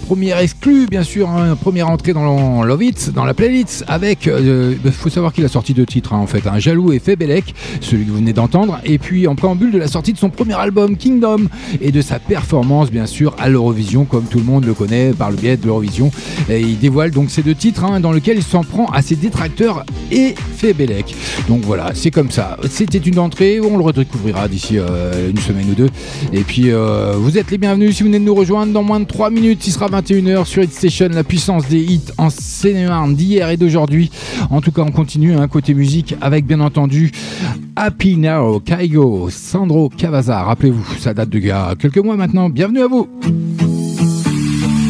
[0.06, 4.92] Première exclue, bien sûr, hein, première entrée dans Love It, dans la playlist, avec, il
[4.92, 8.04] faut savoir qu'il a sorti deux titres hein, en fait, un Jaloux et Febelek, celui
[8.04, 10.98] que vous venez d'entendre, et puis en préambule de la sortie de son premier album
[10.98, 11.46] Kingdom
[11.80, 15.30] et de sa performance bien sûr à l'Eurovision, comme tout le monde le connaît par
[15.30, 16.10] le biais de l'Eurovision.
[16.50, 19.16] Et il dévoile donc ces deux titres hein, dans lesquels il s'en prend à ses
[19.16, 21.14] détracteurs et Febelek.
[21.48, 22.58] Donc voilà, c'est comme ça.
[22.68, 25.88] C'était une entrée, on le redécouvrira d'ici euh, une semaine ou deux.
[26.34, 29.00] Et puis euh, vous êtes les bienvenus si vous venez de nous rejoindre dans moins
[29.00, 29.66] de 3 minutes.
[29.66, 32.28] Il sera 21h sur Hit Station, la puissance des hits en
[32.66, 34.10] Seine-et-Marne d'hier et d'aujourd'hui.
[34.50, 37.12] En tout cas, on continue un côté musique avec bien entendu
[37.76, 40.42] Happy Now, Kaigo, Sandro Cavazza.
[40.42, 42.50] Rappelez-vous, ça date de gars quelques mois maintenant.
[42.50, 43.06] Bienvenue à vous.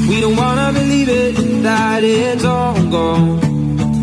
[0.09, 3.41] We don't wanna believe it, that it's all gone.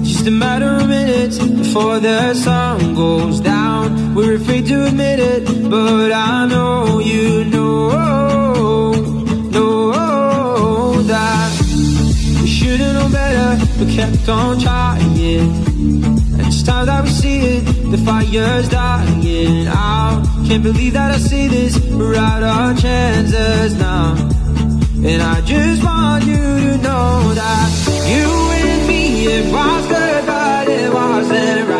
[0.03, 4.13] Just a matter of minutes before the sun goes down.
[4.13, 8.82] We're afraid to admit it, but I know you know
[13.95, 15.01] kept on trying.
[16.33, 20.23] And it's time that we see it, the fire's dying out.
[20.47, 24.15] Can't believe that I see this, we're out our chances now.
[25.05, 27.69] And I just want you to know that
[28.13, 28.29] you
[28.61, 31.72] and me, it was good, but it wasn't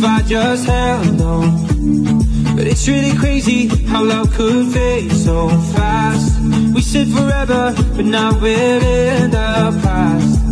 [0.00, 2.56] if I just held on.
[2.56, 6.40] But it's really crazy how love could fade so fast.
[6.74, 10.42] We said forever, but now we're in the past.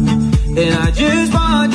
[0.59, 1.68] And I just want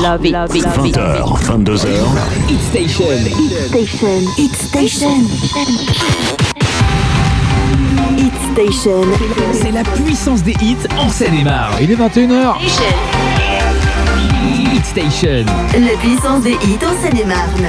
[0.00, 0.94] Love it, love it, love it.
[0.94, 1.88] 20h, 22h.
[2.48, 3.18] Hit Station.
[3.18, 4.20] Hit Station.
[4.36, 5.24] Hit Station.
[8.16, 9.02] Hit Station.
[9.52, 11.74] C'est la puissance des hits en Seine-et-Marne.
[11.80, 12.54] Il est 21h.
[14.74, 15.44] Hit Station.
[15.74, 17.66] La puissance des hits en Seine-et-Marne.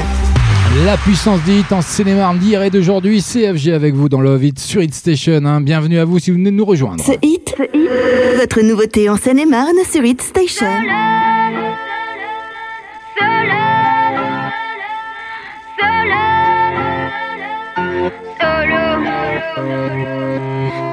[0.86, 4.60] La puissance des hits en cinéma d'hier et d'aujourd'hui, CFG avec vous dans Love It
[4.60, 5.44] sur Hit Station.
[5.46, 5.62] hein.
[5.62, 7.04] Bienvenue à vous si vous venez de nous rejoindre.
[7.04, 7.56] Ce hit,
[8.40, 10.68] votre nouveauté en Seine-et-Marne sur Hit Station.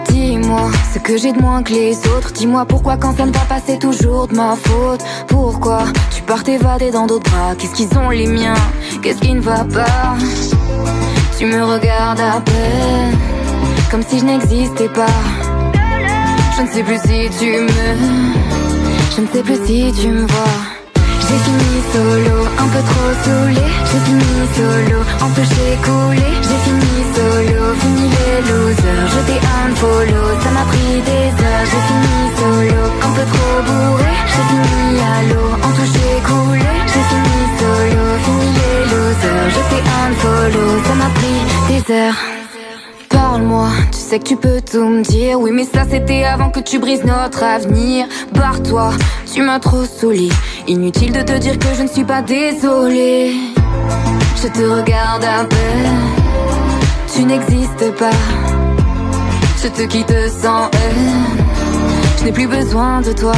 [0.08, 2.32] Dis-moi ce que j'ai de moins que les autres.
[2.32, 5.02] Dis-moi pourquoi quand ça ne va pas c'est toujours de ma faute.
[5.28, 5.84] Pourquoi
[6.14, 7.54] tu pars t'évader dans d'autres bras?
[7.58, 8.54] Qu'est-ce qu'ils ont les miens?
[9.02, 10.16] Qu'est-ce qui ne va pas?
[11.38, 13.16] Tu me regardes à peine
[13.90, 15.06] comme si je n'existais pas.
[16.56, 17.68] Je ne sais plus si tu me,
[19.14, 20.75] je ne sais plus si tu me vois.
[21.28, 23.66] J'ai fini solo, un peu trop saoulé.
[23.88, 25.42] J'ai fini solo, en peu
[25.86, 26.28] coulé.
[26.46, 29.08] J'ai fini solo, fini les losers.
[29.12, 31.66] Je t'ai unfollow, ça m'a pris des heures.
[31.70, 34.14] J'ai fini solo, un peu trop bourré.
[34.32, 36.72] J'ai fini à l'eau, en tout j'ai coulé.
[36.92, 39.48] J'ai fini solo, fini les losers.
[39.54, 42.20] Je t'ai unfollow, ça m'a pris des heures.
[43.08, 43.70] Parle-moi,
[44.06, 45.40] sais que tu peux tout me dire.
[45.40, 48.06] Oui, mais ça c'était avant que tu brises notre avenir.
[48.32, 48.90] Barre-toi,
[49.32, 50.28] tu m'as trop saoulé.
[50.68, 53.32] Inutile de te dire que je ne suis pas désolée.
[54.40, 56.00] Je te regarde à peine,
[57.12, 58.20] tu n'existes pas.
[59.62, 61.44] Je te quitte sans haine,
[62.18, 63.32] je n'ai plus besoin de toi.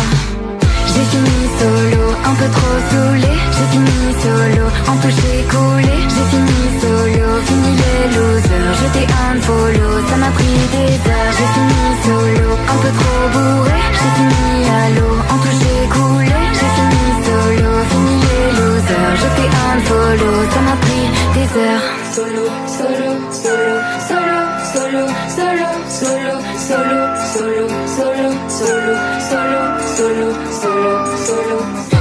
[0.99, 3.33] J'ai fini solo, un peu trop saoulé.
[3.55, 5.97] J'ai fini solo, en j'ai coulé.
[6.15, 8.75] J'ai fini solo, fini les losers.
[8.81, 11.35] Je t'ai unfollow, ça m'a pris des heures.
[11.39, 13.79] J'ai fini solo, un peu trop bourré.
[13.99, 16.41] J'ai fini à l'eau, en j'ai coulé.
[16.59, 19.15] J'ai fini solo, fini les losers.
[19.23, 21.87] Je t'ai unfollow, ça m'a pris des heures.
[22.13, 22.45] Solo,
[22.77, 23.73] solo, solo,
[24.09, 24.37] solo,
[24.73, 25.69] solo, solo,
[25.99, 26.35] solo,
[26.67, 27.01] solo,
[27.39, 28.95] solo, solo, solo,
[29.29, 30.48] solo, solo.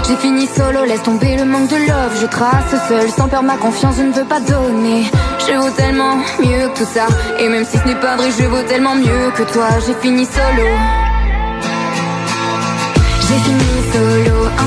[0.07, 2.17] J'ai fini solo, laisse tomber le manque de love.
[2.21, 5.03] Je trace seul, sans perdre ma confiance, je ne veux pas donner.
[5.45, 7.07] Je vaux tellement mieux que tout ça.
[7.39, 9.67] Et même si ce n'est pas vrai, je vaux tellement mieux que toi.
[9.85, 10.67] J'ai fini solo.
[13.27, 13.66] J'ai fini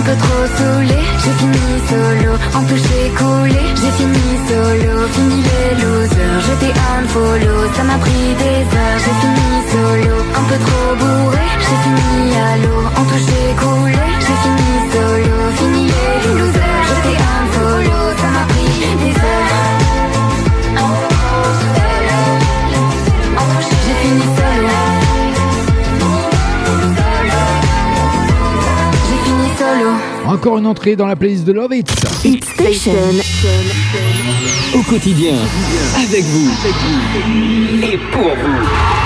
[0.00, 1.00] un peu trop saoulé.
[1.22, 3.62] J'ai fini solo, en tout j'ai coulé.
[3.80, 6.40] J'ai fini solo, fini les losers.
[6.46, 9.00] Je t'ai unfollow, ça m'a pris des heures.
[9.04, 11.46] J'ai fini solo, un peu trop bourré.
[11.66, 14.06] J'ai fini à l'eau, en tout j'ai coulé.
[14.24, 16.84] J'ai fini solo, fini les losers.
[16.88, 17.16] Je t'ai
[30.30, 31.90] Encore une entrée dans la playlist de Love It.
[32.24, 32.92] Hit Station.
[34.74, 35.34] Au quotidien,
[35.96, 36.50] avec vous
[37.82, 38.99] et pour vous.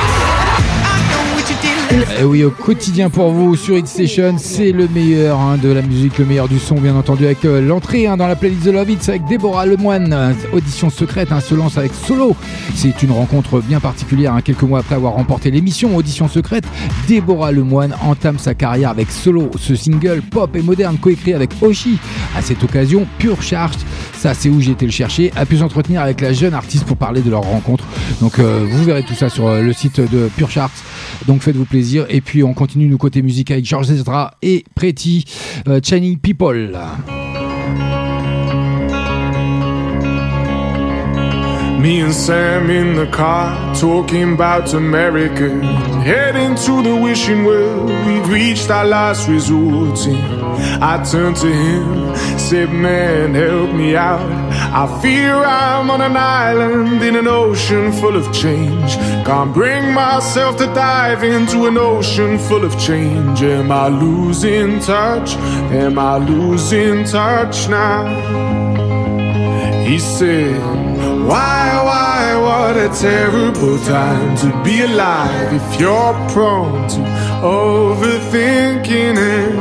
[1.97, 5.81] Eh oui, au quotidien pour vous sur Hit Station, c'est le meilleur hein, de la
[5.81, 8.73] musique, le meilleur du son, bien entendu, avec euh, l'entrée hein, dans la playlist de
[8.73, 12.35] Love It avec Déborah Lemoine, euh, audition secrète, hein, se lance avec Solo.
[12.75, 16.65] C'est une rencontre bien particulière, quelques mois après avoir remporté l'émission Audition secrète.
[17.07, 21.99] Déborah Lemoine entame sa carrière avec Solo, ce single pop et moderne coécrit avec Oshi.
[22.37, 23.77] À cette occasion, Pure Charge,
[24.17, 26.97] ça c'est où j'ai été le chercher, a pu s'entretenir avec la jeune artiste pour
[26.97, 27.85] parler de leur rencontre.
[28.21, 30.71] Donc euh, vous verrez tout ça sur le site de Pure Charts.
[31.27, 31.84] Donc faites-vous plaisir.
[32.09, 35.25] Et puis on continue nous côté musique avec George Ezra et Pretty
[35.69, 36.79] euh, Shining People.
[41.85, 45.51] Me and Sam in the car talking about America.
[46.03, 49.99] Heading to the wishing well, we've reached our last resort.
[50.81, 54.31] I turned to him, said, Man, help me out.
[54.73, 58.97] I fear I'm on an island in an ocean full of change.
[59.27, 63.43] Can't bring myself to dive into an ocean full of change.
[63.43, 65.37] Am I losing touch?
[65.37, 68.07] Am I losing touch now?
[69.85, 70.84] He said,
[71.25, 77.01] Why, why, what a terrible time to be alive if you're prone to
[77.41, 79.55] overthinking it.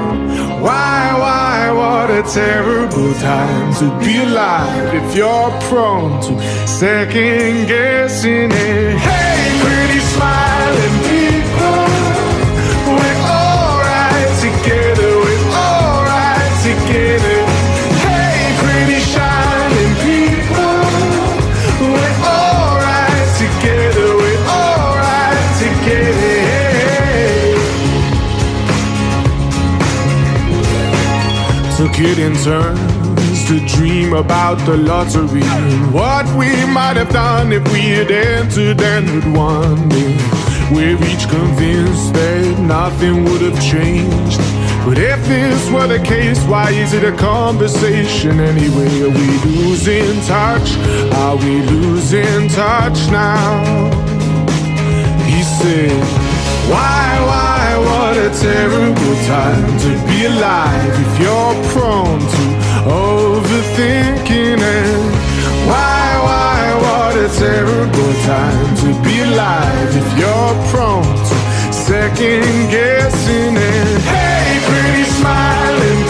[0.62, 8.52] Why, why, what a terrible time to be alive if you're prone to second guessing
[8.52, 8.98] it.
[8.98, 10.53] Hey, pretty smiling
[31.94, 37.82] kitten turns to dream about the lottery and what we might have done if we
[37.82, 40.44] had entered and had won it.
[40.72, 44.40] We're each convinced that nothing would have changed.
[44.86, 49.02] But if this were the case, why is it a conversation anyway?
[49.04, 50.76] Are we losing touch?
[51.14, 53.64] Are we losing touch now?
[55.26, 56.02] He said,
[56.70, 57.43] Why, why?
[58.24, 62.44] a terrible time to be alive if you're prone to
[62.88, 65.02] overthinking it.
[65.68, 71.38] Why, why, what a terrible time to be alive if you're prone to
[71.74, 74.02] second guessing it.
[74.14, 76.03] Hey, pretty smiling.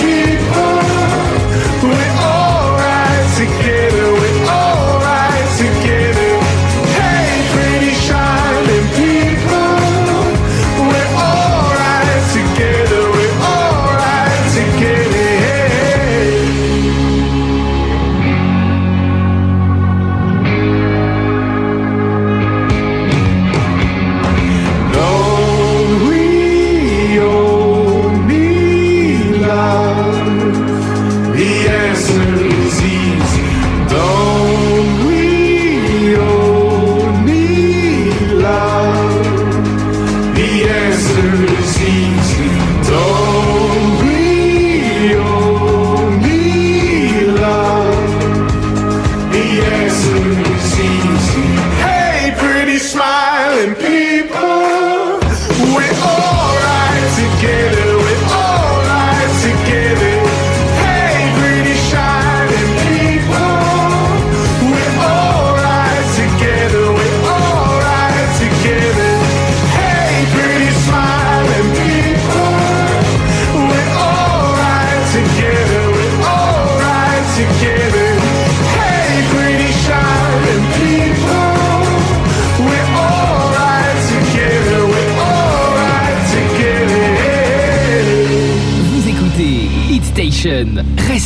[41.64, 42.43] seems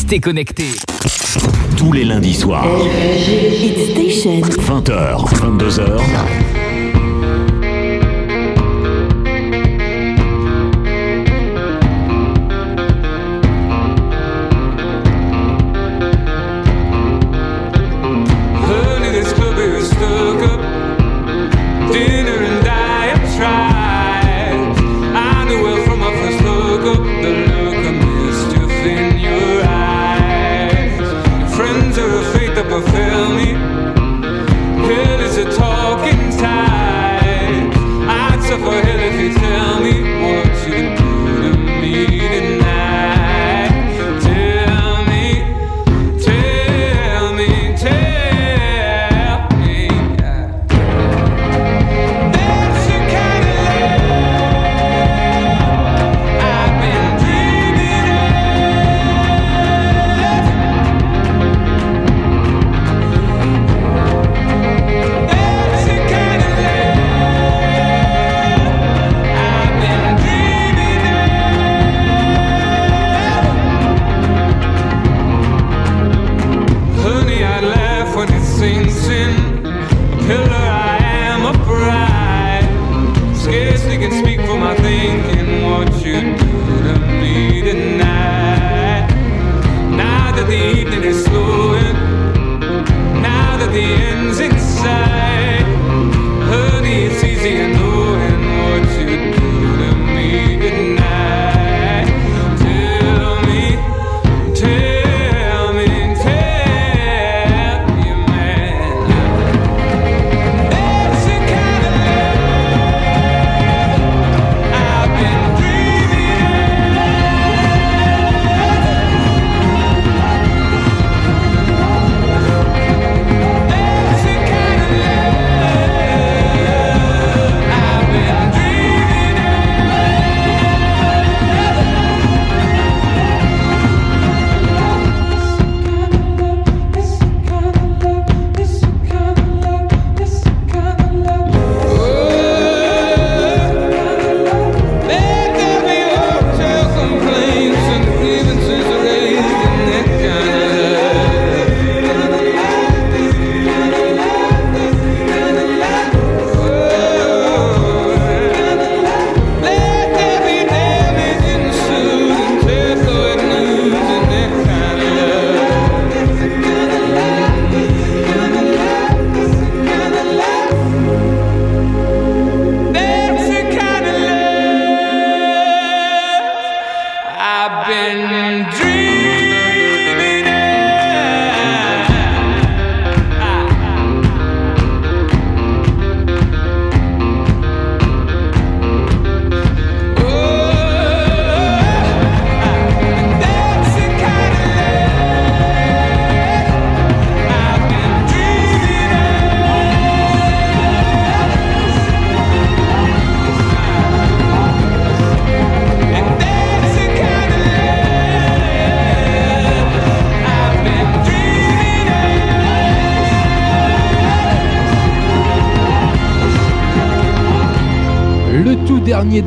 [0.08, 0.72] Restez connectés.
[1.76, 2.66] Tous les lundis soirs.
[3.28, 4.24] It's
[4.58, 6.67] 20h, 22h.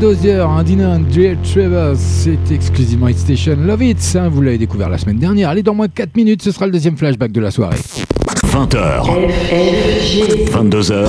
[0.00, 4.88] Doseur, un dîner Andrea Travers, c'est exclusivement Hit Station Love It, hein, vous l'avez découvert
[4.88, 5.50] la semaine dernière.
[5.50, 7.76] Allez, dans moins de 4 minutes, ce sera le deuxième flashback de la soirée.
[8.46, 9.04] 20h.
[10.50, 11.08] 22h.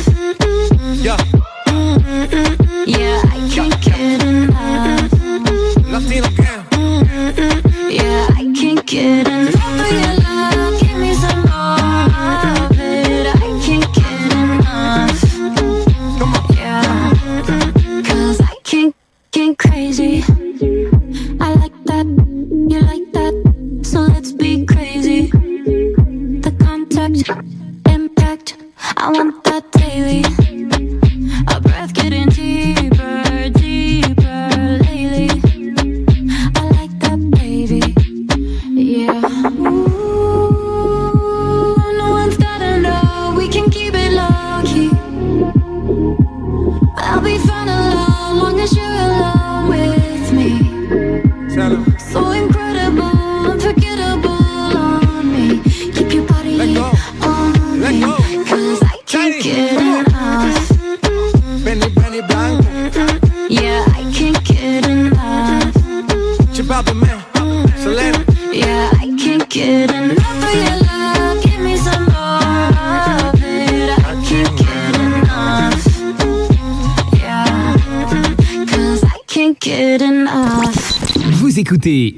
[22.69, 23.10] You like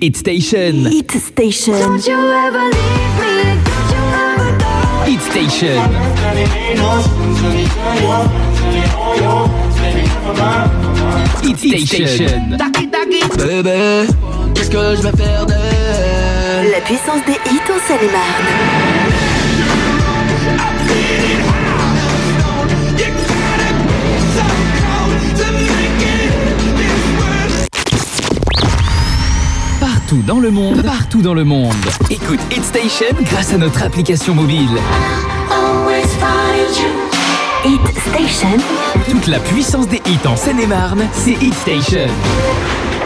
[0.04, 0.84] Hit Station.
[0.84, 1.80] Hit Station.
[1.80, 3.56] Don't you ever leave me.
[3.64, 4.74] Don't you ever go.
[5.06, 5.80] Hit Station.
[11.42, 12.58] Hit Station.
[13.38, 14.08] Bébé,
[14.54, 16.72] qu'est-ce que je vais faire d'elle?
[16.72, 19.13] La puissance des hits en Seine-et-Marne.
[30.14, 31.74] Partout dans le monde, partout dans le monde.
[32.12, 34.70] Écoute Hit Station grâce à notre application mobile.
[37.66, 38.60] Hit Station.
[39.10, 42.06] Toute la puissance des hits en Seine-et-Marne, c'est Hit Station.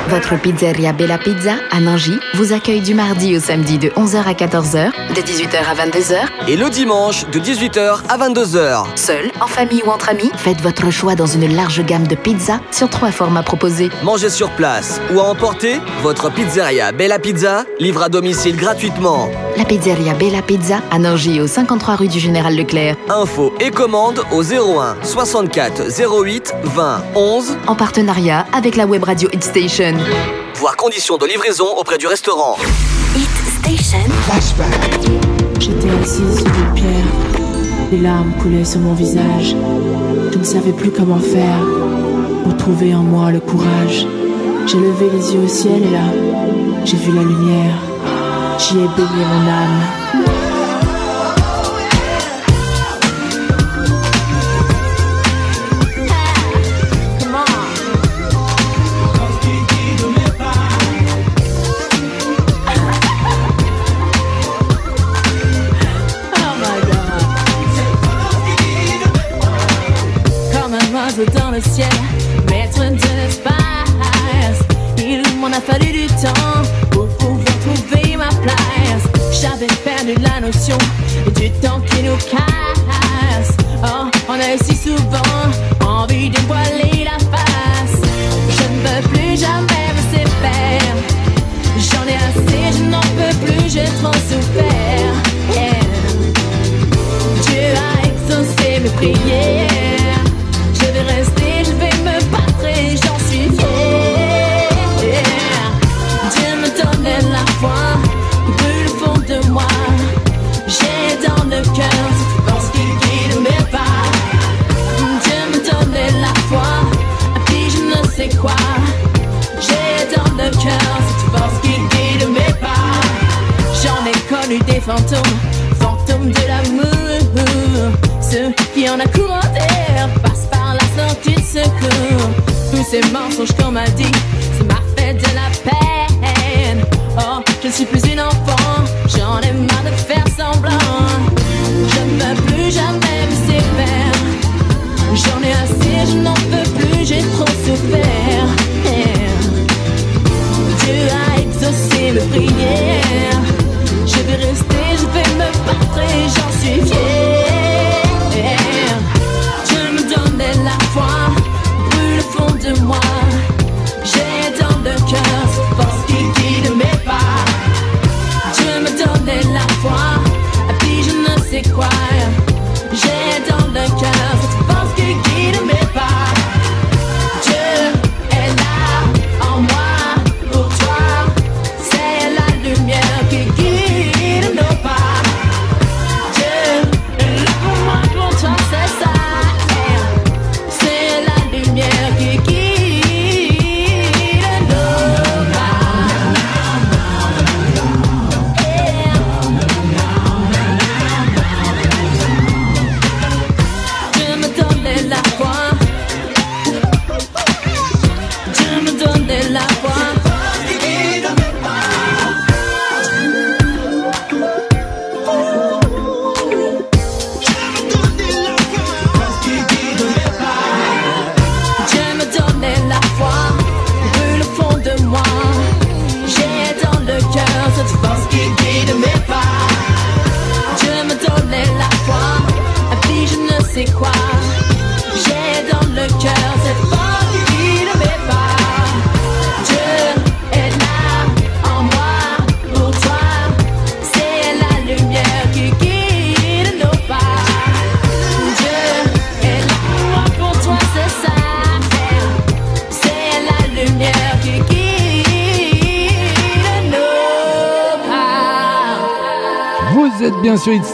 [0.10, 4.34] Votre pizzeria Bella Pizza à Nangy vous accueille du mardi au samedi de 11h à
[4.34, 6.18] 14h, de 18h à 22h.
[6.48, 8.86] Et le dimanche de 18h à 22h.
[8.96, 12.60] Seul, en famille ou entre amis, faites votre choix dans une large gamme de pizzas
[12.72, 13.90] sur trois formats proposés.
[14.04, 19.30] Mangez sur place ou à emporter, votre pizzeria Bella Pizza livre à domicile gratuitement.
[19.58, 22.98] La pizzeria Bella Pizza à Nangy au 53 rue du Général Leclerc.
[23.10, 25.86] Info et commande au 01 64
[26.22, 29.96] 08 20 11 En partenariat avec la web radio Hit Station.
[30.58, 32.58] Voir conditions de livraison auprès du restaurant.
[33.16, 33.30] Hit
[33.60, 33.99] Station.
[35.60, 37.05] J'étais assise sur une pierre.
[37.91, 39.55] Les larmes coulaient sur mon visage.
[40.34, 41.60] Je ne savais plus comment faire
[42.43, 44.08] pour trouver en moi le courage.
[44.66, 46.12] J'ai levé les yeux au ciel et là,
[46.86, 47.76] j'ai vu la lumière.
[48.58, 49.97] J'y ai baigné mon âme.
[80.48, 80.78] Notion
[81.36, 83.58] du temps qui nous casse.
[83.84, 85.66] Oh, on a si souvent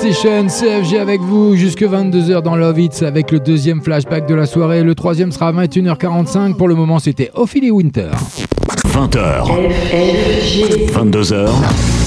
[0.03, 4.45] Station, CFG avec vous jusque 22h dans Love Hits avec le deuxième flashback de la
[4.45, 4.83] soirée.
[4.83, 6.55] Le troisième sera à 21h45.
[6.55, 8.11] Pour le moment, c'était Ophélie Winter.
[8.85, 9.47] 20h.
[10.91, 12.02] 22h.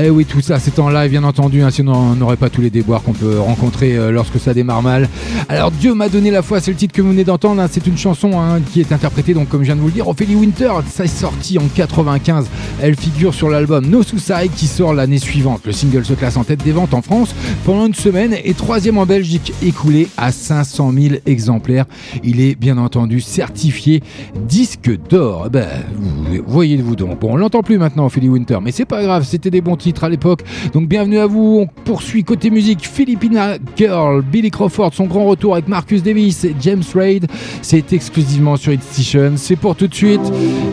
[0.00, 2.60] Eh oui, tout ça, c'est en live, bien entendu, hein, sinon on n'aurait pas tous
[2.60, 5.08] les déboires qu'on peut rencontrer euh, lorsque ça démarre mal.
[5.48, 7.60] Alors, Dieu m'a donné la foi, c'est le titre que vous venez d'entendre.
[7.60, 9.92] hein, c'est une chanson hein, qui est interprétée, donc comme je viens de vous le
[9.92, 10.70] dire, Ophélie Winter.
[10.88, 12.46] Ça est sorti en 95.
[12.80, 15.62] Elle figure sur l'album No Suicide qui sort l'année suivante.
[15.64, 17.34] Le single se classe en tête des ventes en France
[17.64, 21.86] pendant une semaine et troisième en Belgique, écoulé à 500 000 exemplaires.
[22.22, 24.02] Il est bien entendu certifié
[24.46, 25.44] disque d'or.
[25.46, 27.18] Eh Ben, vous- voyez-vous donc.
[27.24, 30.08] On l'entend plus maintenant, Ophélie Winter, mais c'est pas grave, c'était des bons titres à
[30.08, 30.42] l'époque.
[30.72, 31.60] Donc bienvenue à vous.
[31.62, 36.54] On poursuit côté musique Filipina Girl, Billy Crawford, son grand retour avec Marcus Davis et
[36.60, 37.26] James Raid.
[37.62, 39.32] C'est exclusivement sur Station.
[39.36, 40.20] C'est pour tout de suite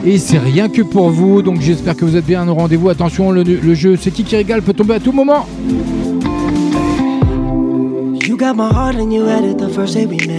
[0.05, 1.41] et c'est rien que pour vous.
[1.41, 2.89] Donc j'espère que vous êtes bien au rendez-vous.
[2.89, 5.45] Attention, le, jeu C'est qui qui régale peut tomber à tout moment.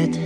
[0.07, 0.26] It.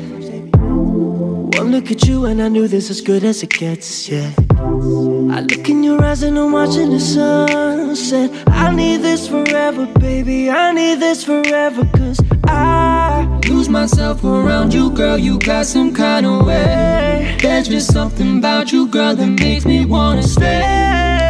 [0.81, 4.33] One look at you and I knew this as good as it gets, yeah.
[4.49, 8.31] I look in your eyes and I'm watching the sunset.
[8.49, 10.51] I need this forever, baby.
[10.51, 15.19] I need this forever, cause I lose myself around you, girl.
[15.19, 17.37] You got some kind of way.
[17.43, 20.63] There's just something about you, girl, that makes me wanna stay.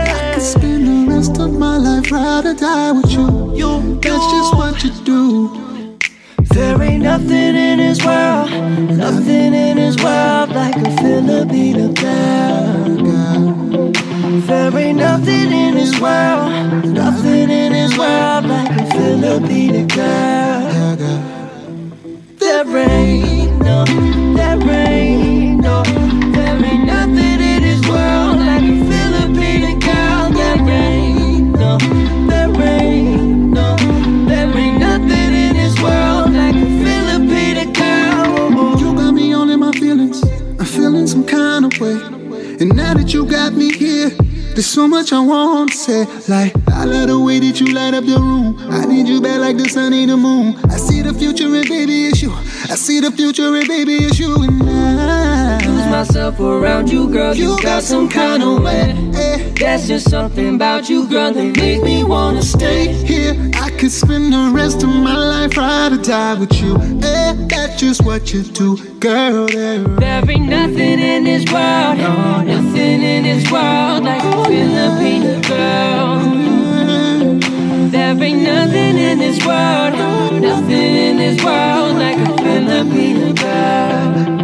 [0.08, 3.54] I could spend the rest of my life ride or die with you.
[3.56, 5.69] You, That's just what you do.
[6.52, 13.92] There ain't nothing in this world, nothing in this world like a Filipino girl.
[14.46, 20.96] There ain't nothing in this world, nothing in this world like a Filipino girl.
[22.38, 23.84] There ain't no,
[24.34, 25.82] there ain't no,
[26.32, 30.30] there ain't nothing in this world like a Filipino girl.
[30.30, 31.78] There ain't no,
[41.10, 41.94] some kind of way.
[42.60, 44.10] And now that you got me here,
[44.54, 46.04] there's so much I want to say.
[46.28, 48.56] Like, I love the way that you light up the room.
[48.70, 50.56] I need you back like the sun ain't the moon.
[50.70, 52.30] I see the future and baby it's you.
[52.30, 55.79] I see the future and baby it's you and I.
[55.90, 57.34] Myself around you, girl.
[57.34, 59.10] You, got some kind of way.
[59.58, 62.92] That's just something about you, girl, that make me wanna stay.
[63.04, 66.76] Here, I could spend the rest of my life ride or die with you.
[67.02, 69.46] Eh, that's just what you do, girl.
[69.48, 75.40] There, There ain't nothing in this world, no, nothing in this world like a Filipino
[75.42, 76.20] girl.
[77.90, 84.39] There ain't nothing in this world, no, nothing in this world like a Filipino girl.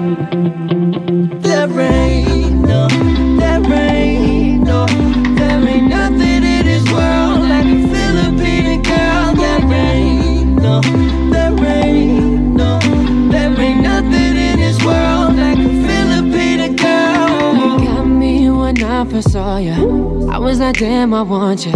[19.16, 20.28] First saw you.
[20.30, 21.72] I was like, damn, I want you.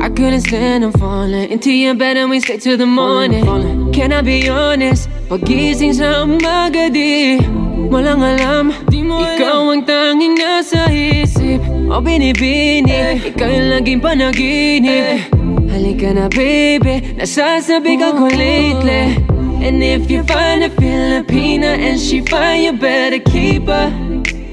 [0.00, 3.92] I couldn't stand, I'm falling into your bed and we stay till the morning.
[3.92, 5.08] Can I be honest?
[5.28, 7.36] Pagising sa umaga di
[7.88, 11.60] Walang alam, di mo Ikaw ang tanging nasa isip.
[11.88, 13.32] O binibini, eh.
[13.32, 14.88] ikaw yung laging panaginip.
[14.88, 15.20] Eh.
[15.72, 19.20] Halika na baby, nasasabi ka ko lately.
[19.60, 23.88] And if you find a Filipina and she find you better keep her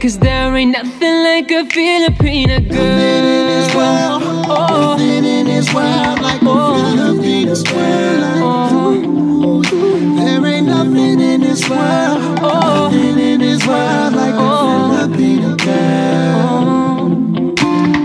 [0.06, 6.48] Cause there ain't nothing like a Filipina girl Oh, Nothing in this world like a
[6.48, 7.18] oh.
[7.18, 8.44] Filipino girl.
[8.46, 9.64] Oh.
[9.64, 15.08] There ain't nothing in this world, nothing in this world like a oh.
[15.08, 17.10] Filipino girl.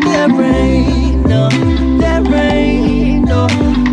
[0.01, 1.51] There ain't no,
[1.99, 3.47] there ain't no,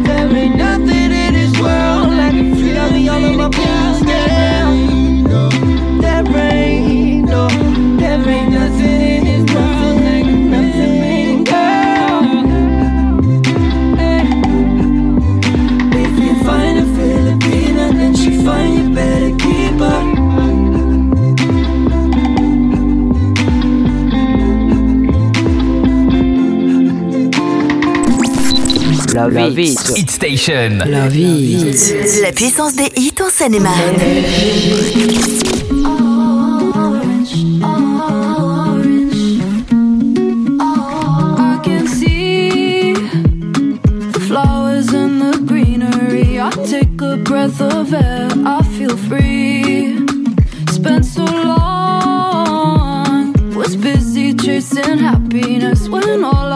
[0.05, 4.06] there ain't nothing in this world like a Filipino girl.
[29.17, 29.79] Love It.
[29.95, 30.77] Hit Station.
[30.77, 31.09] La
[32.31, 33.95] puissance des hits en Seine-et-Marne.
[40.59, 46.39] I can see the flowers and the greenery.
[46.39, 49.97] I take a breath of air, I feel free.
[50.69, 52.53] Spent so long,
[53.55, 56.46] was busy chasing happiness when all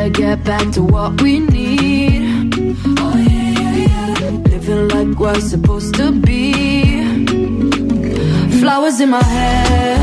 [0.00, 2.54] To get back to what we need.
[2.98, 4.30] Oh, yeah, yeah, yeah.
[4.48, 6.54] Living like we're supposed to be.
[8.60, 9.98] Flowers in my hair.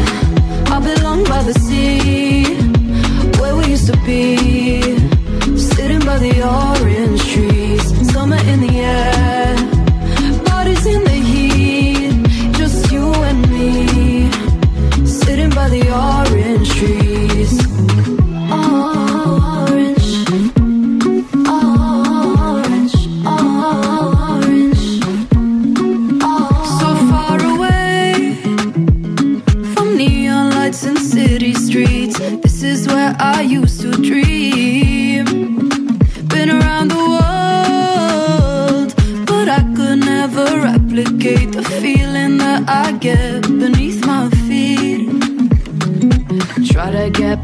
[0.67, 2.43] I belong by the sea,
[3.41, 4.37] where we used to be.
[5.57, 6.76] Sitting by the orange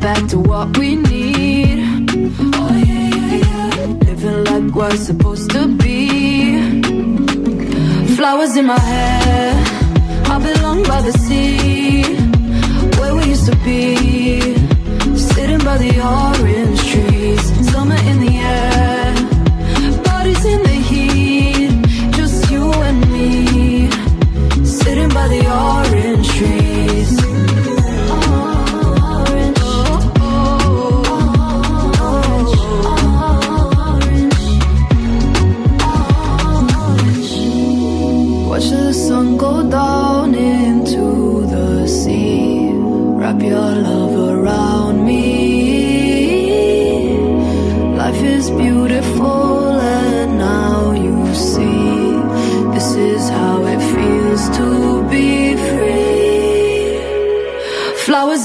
[0.04, 2.10] back to what we need.
[2.62, 3.86] Oh, yeah, yeah, yeah.
[4.08, 6.82] Living like we're supposed to be.
[8.18, 9.54] Flowers in my hair.
[10.26, 12.04] I belong by the sea,
[13.00, 14.58] where we used to be.
[15.16, 16.83] Sitting by the orange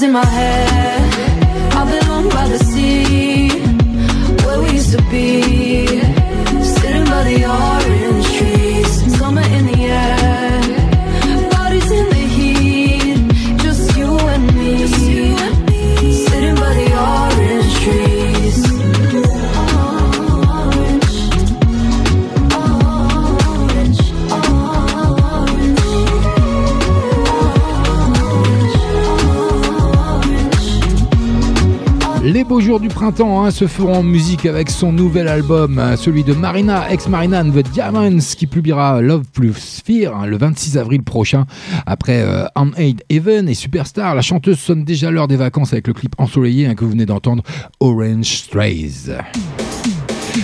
[0.09, 0.78] in my hair.
[32.99, 37.41] Printemps hein, se feront en musique avec son nouvel album, euh, celui de Marina, ex-Marina
[37.41, 41.45] and the Diamonds, qui publiera Love plus Fear hein, le 26 avril prochain.
[41.85, 45.93] Après euh, Unmade Even et Superstar, la chanteuse sonne déjà l'heure des vacances avec le
[45.93, 47.41] clip ensoleillé hein, que vous venez d'entendre,
[47.79, 49.15] Orange Strays.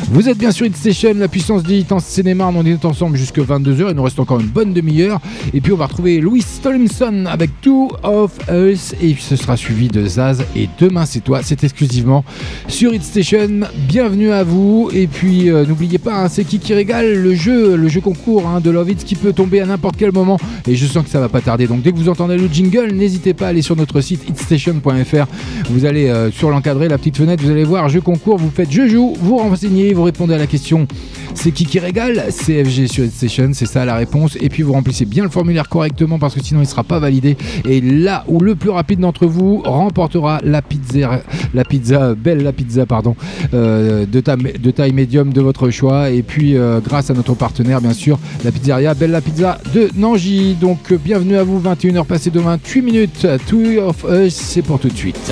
[0.10, 2.52] Vous êtes bien sûr Hit Station, la puissance des en cinéma.
[2.54, 3.88] On est ensemble jusqu'à 22h.
[3.90, 5.20] Il nous reste encore une bonne demi-heure.
[5.54, 8.94] Et puis on va retrouver Louis Stolimson avec Two of Us.
[9.02, 10.44] Et ce sera suivi de Zaz.
[10.56, 11.42] Et demain c'est toi.
[11.44, 12.24] C'est exclusivement
[12.68, 13.62] sur Hit Station.
[13.88, 14.90] Bienvenue à vous.
[14.94, 18.48] Et puis euh, n'oubliez pas, hein, c'est qui qui régale le jeu, le jeu concours
[18.48, 20.40] hein, de Love It qui peut tomber à n'importe quel moment.
[20.68, 21.68] Et je sens que ça va pas tarder.
[21.68, 25.28] Donc dès que vous entendez le jingle, n'hésitez pas à aller sur notre site hitstation.fr.
[25.70, 28.38] Vous allez euh, sur l'encadré, la petite fenêtre, vous allez voir jeu concours.
[28.38, 30.88] Vous faites je joue, vous renseignez, vous répondez à la question
[31.36, 34.38] c'est qui qui régale CFG sur Station, c'est ça la réponse.
[34.42, 37.38] Et puis vous remplissez bien le formulaire correctement parce que sinon il sera pas validé.
[37.66, 41.22] Et là où le plus rapide d'entre vous remportera la pizza,
[41.54, 43.16] la pizza belle, la pizza pardon,
[43.54, 46.10] euh, de, taille, médium de votre choix.
[46.10, 49.90] Et puis euh, grâce à notre partenaire bien sûr, la pizzeria Belle la pizza de
[49.96, 50.56] Nangy.
[50.60, 53.28] Donc bienvenue à vous, 21h passées de 28 minutes.
[53.48, 55.32] Two of Us, c'est pour tout de suite.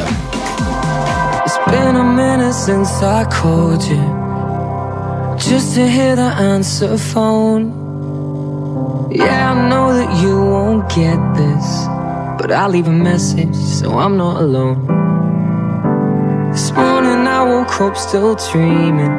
[1.46, 3.02] It's been a minute since
[5.50, 7.64] Just to hear the answer phone.
[9.12, 11.86] Yeah, I know that you won't get this
[12.40, 14.88] But I'll leave a message so I'm not alone.
[16.54, 19.12] This morning I woke up still dreaming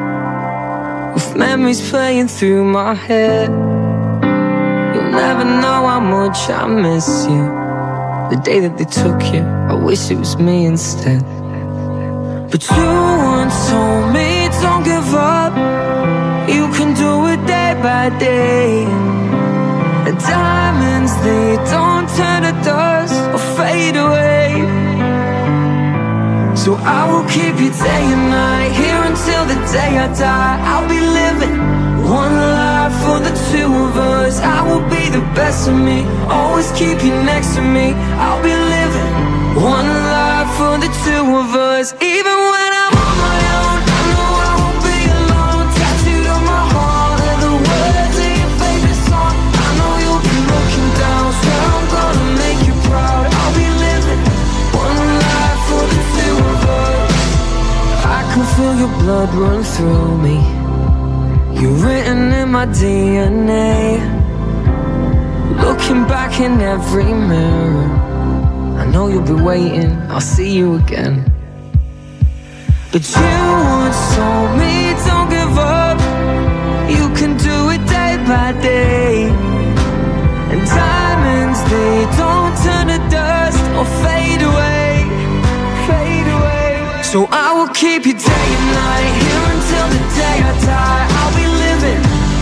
[1.13, 3.49] With memories playing through my head.
[4.95, 7.45] You'll never know how much I miss you.
[8.31, 11.21] The day that they took you I wish it was me instead.
[12.49, 12.87] But you
[13.37, 15.53] once told me don't give up.
[16.47, 18.85] You can do it day by day.
[20.25, 24.57] Diamonds, they don't turn to dust or fade away.
[26.55, 28.71] So I will keep you day and night.
[28.71, 30.57] Here until the day I die.
[30.71, 31.57] I'll be living
[32.09, 34.39] one life for the two of us.
[34.39, 36.01] I will be the best of me.
[36.27, 37.93] Always keep you next to me.
[38.17, 39.11] I'll be living
[39.61, 41.93] one life for the two of us.
[42.01, 42.74] Even when
[59.25, 60.37] blood run through me
[61.61, 63.99] You're written in my DNA
[65.61, 68.05] Looking back in every mirror
[68.77, 71.23] I know you'll be waiting, I'll see you again.
[72.91, 73.23] But you
[73.79, 75.97] once told me don't give up.
[76.89, 79.29] You can do it day by day.
[80.51, 84.74] And diamonds, they don't turn to dust or fade away.
[87.15, 91.05] So I will keep you day and night, here until the day I die.
[91.15, 92.01] I'll be living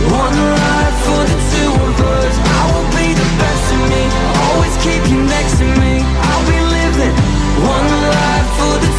[0.10, 2.34] one life for the two of us.
[2.42, 4.02] I will be the best of me,
[4.50, 6.02] always keep you next to me.
[6.02, 7.14] I'll be living
[7.62, 8.93] one life for the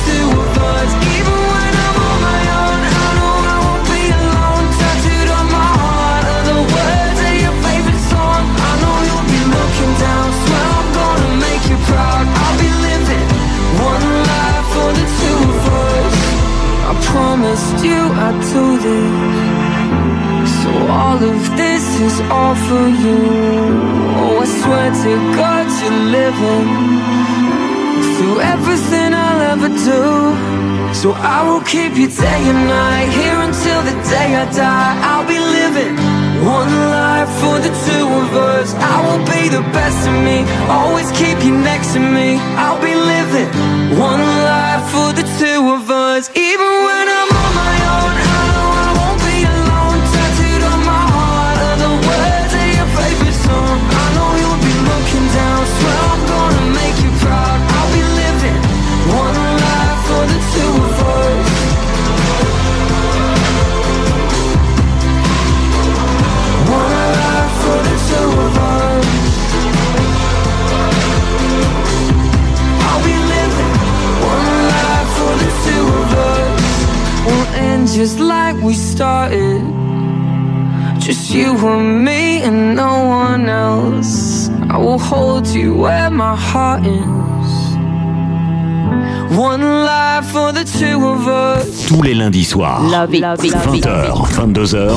[17.15, 20.51] promised you I'd do this.
[20.61, 20.71] So
[21.01, 23.21] all of this is all for you.
[24.21, 26.69] Oh, I swear to God you're living
[28.15, 30.03] through everything I'll ever do.
[31.01, 34.95] So I will keep you day and night here until the day I die.
[35.09, 35.95] I'll be living
[36.59, 38.69] one life for the two of us.
[38.93, 40.39] I will be the best of me,
[40.79, 42.29] always keep you next to me.
[42.63, 43.49] I'll be living
[44.09, 44.34] one life
[77.95, 79.63] just like we started.
[80.99, 84.49] Just you and me and no one else.
[84.71, 87.05] I will hold you where my heart is.
[89.37, 91.87] One life for the two of us.
[91.87, 92.81] Tous les lundis soirs.
[92.91, 93.85] Love it, love it, love it.
[93.85, 94.97] 20h, 22h.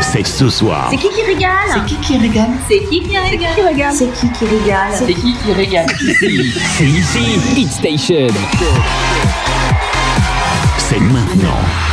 [0.00, 0.88] C'est ce soir.
[0.90, 3.16] C'est qui qui régale C'est qui qui régale C'est qui qui
[3.60, 8.26] régale C'est qui qui régale C'est qui qui régale Ici, c'est ici, Hit Station.
[10.78, 11.81] c'est maintenant.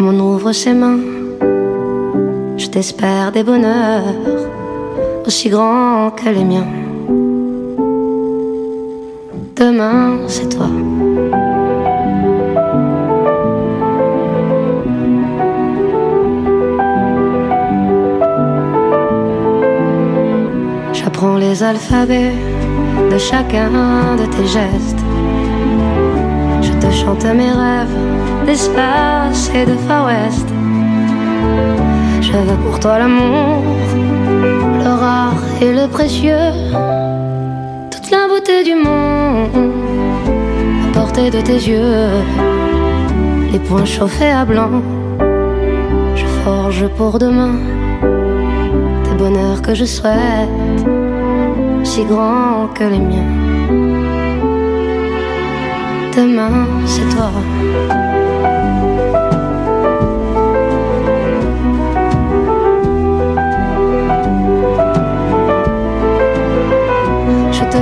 [0.00, 0.98] comme on ouvre ses mains.
[2.56, 4.14] Je t'espère des bonheurs
[5.26, 6.66] aussi grands que les miens.
[9.56, 10.70] Demain, c'est toi.
[20.94, 22.32] J'apprends les alphabets
[23.10, 23.70] de chacun
[24.16, 25.04] de tes gestes.
[26.62, 28.09] Je te chante mes rêves
[28.50, 30.48] d'espace et de Far West.
[32.20, 33.62] Je veux pour toi l'amour,
[34.86, 36.50] le rare et le précieux,
[37.92, 39.72] toute la beauté du monde
[40.84, 42.10] à portée de tes yeux.
[43.52, 44.82] Les poings chauffés à blanc,
[46.16, 47.54] je forge pour demain
[49.04, 50.56] des bonheurs que je souhaite,
[51.84, 53.30] si grands que les miens.
[56.16, 57.30] Demain, c'est toi.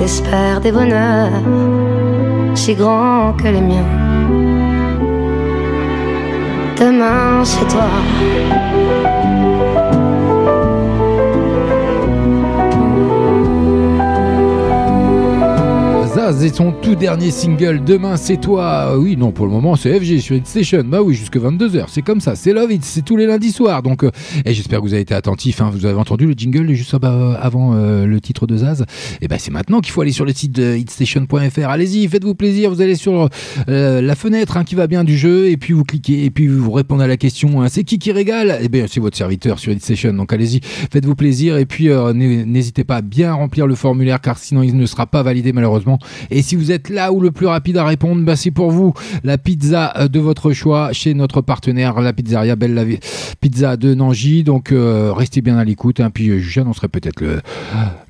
[0.00, 1.42] Je t'espère des bonheurs
[2.54, 3.84] si grands que les miens.
[6.78, 7.90] Demain, c'est toi.
[16.20, 18.94] Zaz et son tout dernier single Demain c'est toi.
[18.98, 20.82] Oui, non, pour le moment c'est FG sur Hit Station.
[20.84, 21.84] Bah oui, jusque 22h.
[21.88, 22.34] C'est comme ça.
[22.36, 22.84] C'est Love It.
[22.84, 23.82] C'est tous les lundis soirs.
[23.82, 24.10] Donc, euh,
[24.44, 25.62] et j'espère que vous avez été attentifs.
[25.62, 25.70] hein.
[25.72, 28.84] Vous avez entendu le jingle juste euh, avant euh, le titre de Zaz.
[29.22, 31.68] Et ben c'est maintenant qu'il faut aller sur le site de hitstation.fr.
[31.68, 32.70] Allez-y, faites-vous plaisir.
[32.70, 33.30] Vous allez sur
[33.70, 36.48] euh, la fenêtre hein, qui va bien du jeu et puis vous cliquez et puis
[36.48, 37.62] vous répondez à la question.
[37.62, 38.58] hein, c'est qui qui régale?
[38.62, 40.12] Eh bien, c'est votre serviteur sur Hit Station.
[40.12, 40.60] Donc allez-y,
[40.92, 44.62] faites-vous plaisir et puis euh, n'hé- n'hésitez pas à bien remplir le formulaire car sinon
[44.62, 45.98] il ne sera pas validé malheureusement.
[46.30, 48.92] Et si vous êtes là ou le plus rapide à répondre, bah, c'est pour vous
[49.24, 52.84] la pizza euh, de votre choix chez notre partenaire, la pizzeria Belle la
[53.40, 54.42] Pizza de Nangy.
[54.42, 56.00] Donc euh, restez bien à l'écoute.
[56.00, 57.40] hein, puis euh, j'annoncerai peut-être le,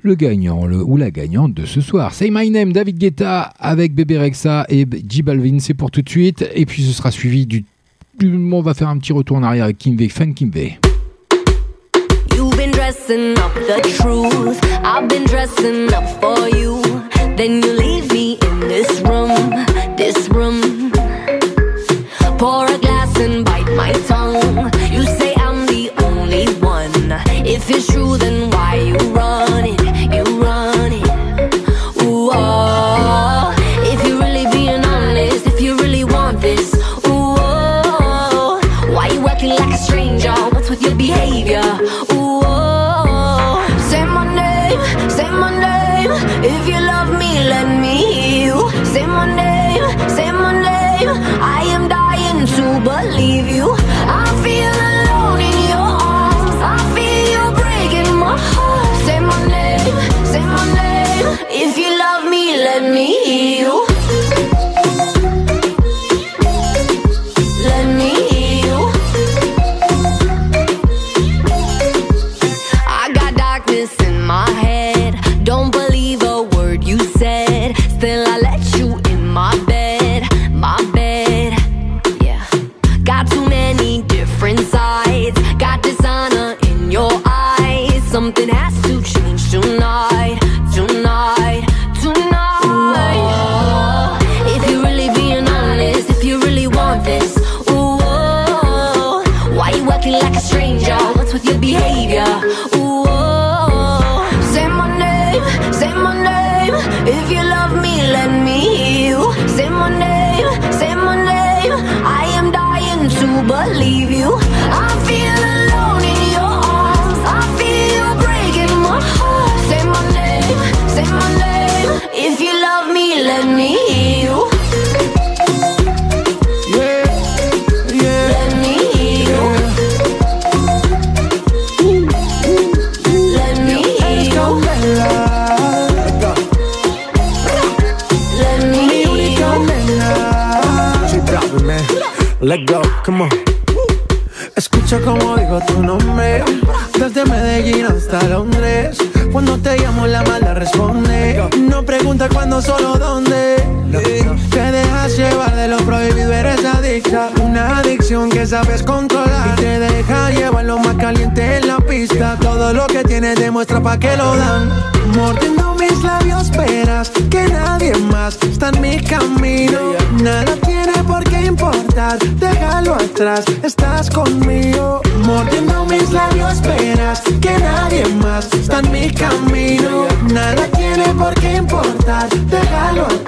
[0.03, 2.13] le gagnant ou la gagnante de ce soir.
[2.15, 5.59] Say My Name, David Guetta avec Bébé Rexa et J Balvin.
[5.61, 6.45] C'est pour tout de suite.
[6.55, 7.65] Et puis ce sera suivi du.
[8.23, 10.77] On va faire un petit retour en arrière avec Kimve, Fan Kimve.
[12.37, 14.61] You've been dressing up the truth.
[14.85, 16.81] I've been dressing up for you.
[17.37, 19.51] Then you leave me in this room,
[19.97, 20.93] this room.
[22.39, 24.90] Pour a glass and bite my tongue.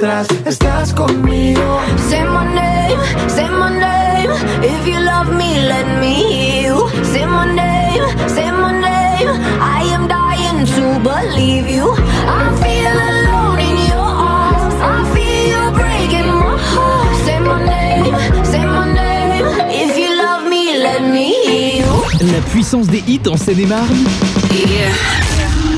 [0.03, 1.79] Atrás, estás conmigo
[2.11, 2.99] Say my name,
[3.29, 4.33] say my name.
[4.61, 6.89] If you love me, let me hear you.
[7.05, 9.29] Say my name, say my name.
[9.61, 11.95] I am dying to believe you.
[12.27, 14.75] I feel alone in your arms.
[14.83, 17.25] I feel you breaking my heart.
[17.25, 19.47] Say my name, say my name.
[19.71, 22.33] If you love me, let me hear you.
[22.33, 24.05] La puissance des hits en Seine-et-Marne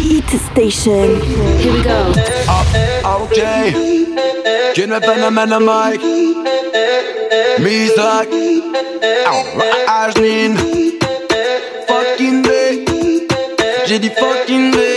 [0.03, 1.21] Hit Station.
[1.61, 2.15] Here we go.
[3.05, 4.04] Okay.
[4.75, 6.05] Ken met Panaman Mike.
[7.59, 8.29] Misak.
[9.87, 10.57] Ajnin.
[11.87, 12.51] Fucking V.
[13.85, 14.94] J'ai dit fucking V.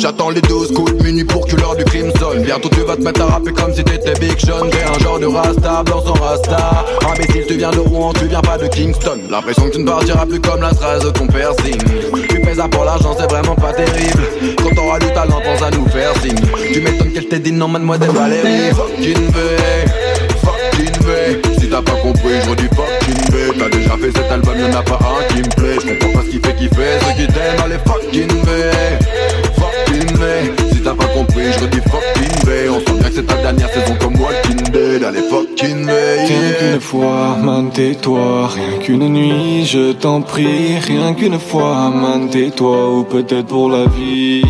[0.00, 2.44] J'attends les 12 coups de minuit pour que l'heure du crime sonne.
[2.44, 4.68] Bientôt tu vas te mettre à rapper comme si t'étais Big Sean.
[4.70, 6.84] T'es un genre de rasta, blanc sans rasta.
[7.12, 9.18] Imbécile tu viens de Rouen, tu viens pas de Kingston.
[9.28, 11.78] L'impression que tu ne partiras plus comme la trace de ton piercing
[12.28, 14.22] Tu pèses à pour l'argent, c'est vraiment pas terrible.
[14.62, 16.38] Quand t'auras du talent, pense à nous faire signe.
[16.72, 18.70] Tu m'étonnes qu'elle t'ait dit non mademoiselle Valérie.
[18.70, 20.94] Fucking fucking
[21.58, 24.82] Si t'as pas compris, je redis fucking V T'as déjà fait cet album, y'en a
[24.82, 25.78] pas un qui me plaît.
[25.84, 29.07] Je comprends pas ce qui fait kiffer, ceux qui t'aiment, allez fucking V
[33.18, 35.92] c'est ta dernière saison comme Walking Dead Allez fucking V
[36.28, 38.48] Rien qu'une fois, man, tais-toi.
[38.48, 40.78] Rien qu'une nuit, je t'en prie.
[40.78, 42.90] Rien qu'une fois, man, tais-toi.
[42.94, 44.42] Ou peut-être pour la vie.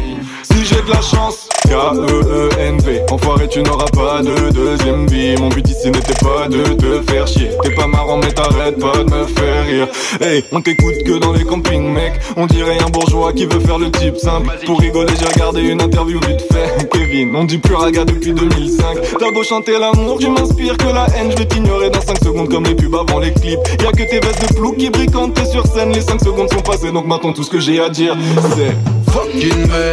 [0.42, 1.47] Si j'ai de la chance.
[1.68, 5.36] K-E-E-N-V Enfoiré tu n'auras pas de deuxième vie.
[5.38, 7.50] Mon but ici n'était pas de te faire chier.
[7.62, 9.88] T'es pas marrant mais t'arrêtes pas de me faire rire.
[10.20, 12.14] Hey, on t'écoute que dans les campings mec.
[12.36, 14.50] On dirait un bourgeois qui veut faire le type simple.
[14.64, 16.88] Pour rigoler j'ai regardé une interview vite fait.
[16.92, 21.06] Kevin, on dit plus raga depuis 2005 T'as beau chanter l'amour, tu m'inspires que la
[21.16, 21.30] haine.
[21.32, 23.60] Je vais t'ignorer dans 5 secondes comme les pubs avant les clips.
[23.82, 25.92] Y'a que tes vestes de flou qui brillent quand t'es sur scène.
[25.92, 28.16] Les 5 secondes sont passées donc maintenant tout ce que j'ai à dire
[28.56, 28.74] c'est
[29.12, 29.92] Fucking V,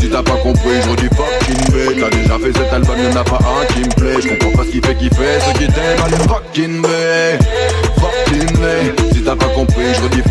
[0.00, 3.22] Si t'as pas compris, je redis fucking V T'as déjà fait cet album, y'en a
[3.22, 4.20] pas un qui me plaît.
[4.20, 6.88] Je comprends pas ce qui fait kiffer, ceux qui t'aiment, allez fucking V
[8.00, 10.22] Fucking V Si t'as pas compris, je redis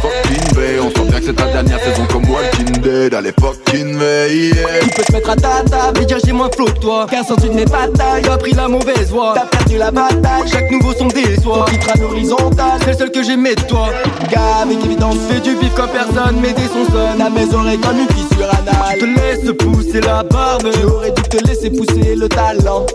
[1.21, 5.29] que c'est ta dernière saison comme Walking Dead fucking V, yeah Tu peux te mettre
[5.29, 7.07] à ta table et dire j'ai moins flow que toi.
[7.09, 9.33] Car sens de mes batailles, t'as pris la mauvaise voie.
[9.35, 11.65] T'as perdu la bataille, chaque nouveau son déçoit.
[11.65, 13.89] Ton titre à l'horizontale, c'est le seul que j'aimais de toi.
[14.31, 16.39] Gars, avec évidence, fais du bif comme personne.
[16.41, 20.01] Mais des sons sonnent à mes oreilles comme une fissure anale Tu te laisses pousser
[20.01, 20.69] la barbe.
[20.71, 22.85] Tu aurais dû te laisser pousser le talent.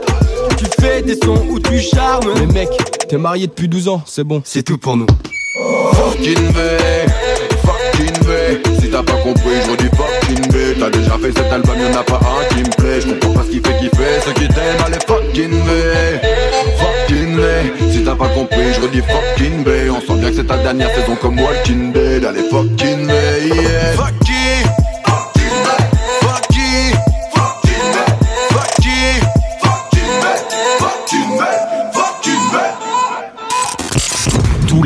[0.56, 2.32] Tu fais des sons où tu charmes.
[2.40, 2.68] Mais mec,
[3.08, 5.06] t'es marié depuis 12 ans, c'est bon, c'est tout pour nous.
[5.92, 6.52] Fucking
[8.80, 12.02] Si t'as pas compris, je redis fucking V T'as déjà fait cet album, y'en a
[12.02, 13.00] pas un qui me plaît.
[13.00, 16.20] Je comprends pas ce qui fait kiffer, ceux qui t'aiment, allez fucking V
[16.78, 17.42] Fucking V
[17.92, 20.94] Si t'as pas compris, je redis fucking V On sent bien que c'est ta dernière
[20.94, 22.24] saison comme Walking Dead.
[22.24, 23.14] Allez fucking V,
[23.54, 23.92] yeah.
[23.96, 24.85] Fucking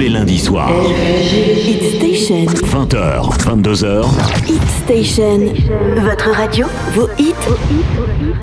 [0.01, 0.73] les lundis soirs,
[1.67, 2.47] Hit Station.
[2.47, 4.07] 20h, 22h,
[4.49, 5.41] Hit Station.
[5.97, 7.35] Votre radio, vos hits,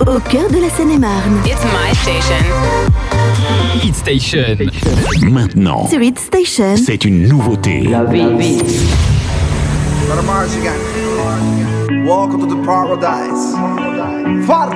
[0.02, 1.40] au cœur de la Seine-et-Marne.
[1.44, 2.44] It's my station.
[3.82, 4.56] Hit Station.
[5.28, 5.88] maintenant.
[5.88, 6.76] Sur Hit Station.
[6.76, 7.88] C'est une nouveauté.
[12.04, 13.54] Welcome to the paradise.
[14.46, 14.70] Far.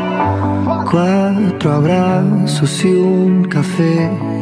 [0.90, 4.41] Cuatro abrazos y un café.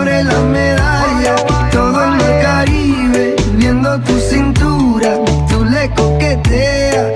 [0.00, 1.36] abre la medalla.
[1.70, 5.18] Todo en el Caribe, viendo tu cintura.
[5.48, 7.12] Tú le coqueteas,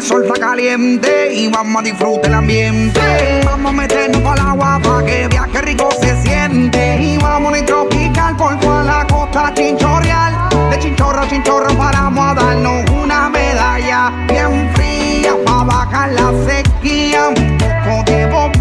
[0.00, 3.00] el sol está caliente y vamos a disfrutar el ambiente.
[3.44, 6.96] Vamos a meternos el agua para que vea que rico se siente.
[7.02, 10.48] Y vamos a tropical por toda la costa chinchorreal.
[10.70, 17.28] De chinchorro a chinchorro paramos a darnos una medalla bien fría para bajar la sequía.
[17.28, 18.52] Un poco de Bob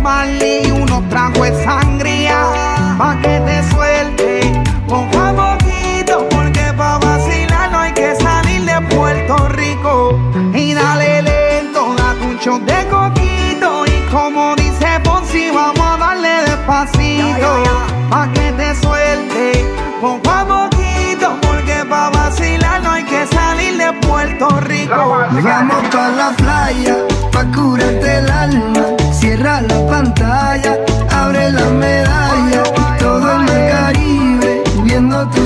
[24.20, 25.18] Puerto Rico.
[25.42, 26.98] Vamos pa la playa,
[27.32, 28.84] pa curarte el alma.
[29.14, 30.76] Cierra la pantalla,
[31.10, 32.64] abre la medalla.
[33.00, 35.46] Todo en el Caribe, viendo tu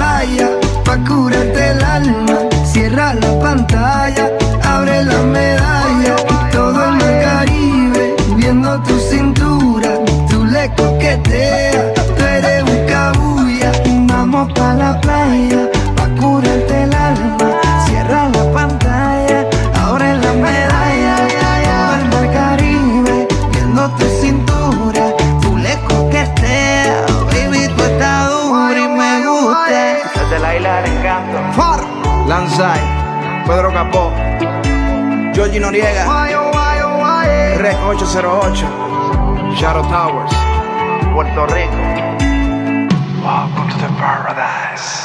[0.21, 1.30] praia, pra curar.
[35.51, 36.05] Georgie Noriega,
[37.57, 40.33] Rec 808, Shadow Towers,
[41.11, 42.10] Puerto Rico.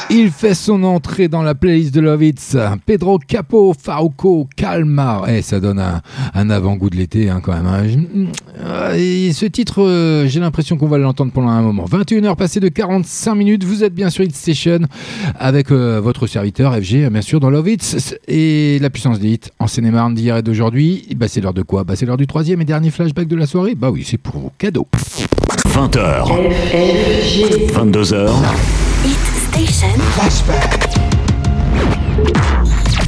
[0.09, 2.57] Il fait son entrée dans la playlist de Love Hits.
[2.85, 5.23] Pedro Capo, Faruco, Calma.
[5.27, 6.01] Eh, ça donne un,
[6.33, 7.65] un avant-goût de l'été hein, quand même.
[7.67, 7.83] hein.
[7.87, 11.85] Je- Et ce titre, euh, j'ai l'impression qu'on va l'entendre pendant un moment.
[11.85, 13.63] 21h passées de 45 minutes.
[13.65, 14.79] Vous êtes bien sur Hit Station
[15.37, 18.15] avec euh, votre serviteur FG, bien sûr, dans Love Hits.
[18.27, 21.05] Et la puissance des hits en Seine-et-Marne d'hier et d'aujourd'hui.
[21.17, 21.83] Ben, c'est l'heure de quoi?
[21.83, 23.75] Bah, C'est l'heure du troisième et dernier flashback de la soirée.
[23.75, 24.87] Bah oui, c'est pour vos cadeaux.
[25.67, 26.25] 20h.
[27.73, 28.29] 22h.
[29.05, 29.97] Hit Station.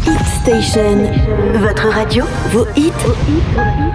[0.04, 0.98] Hit Station.
[1.60, 2.92] Votre radio, vos hits,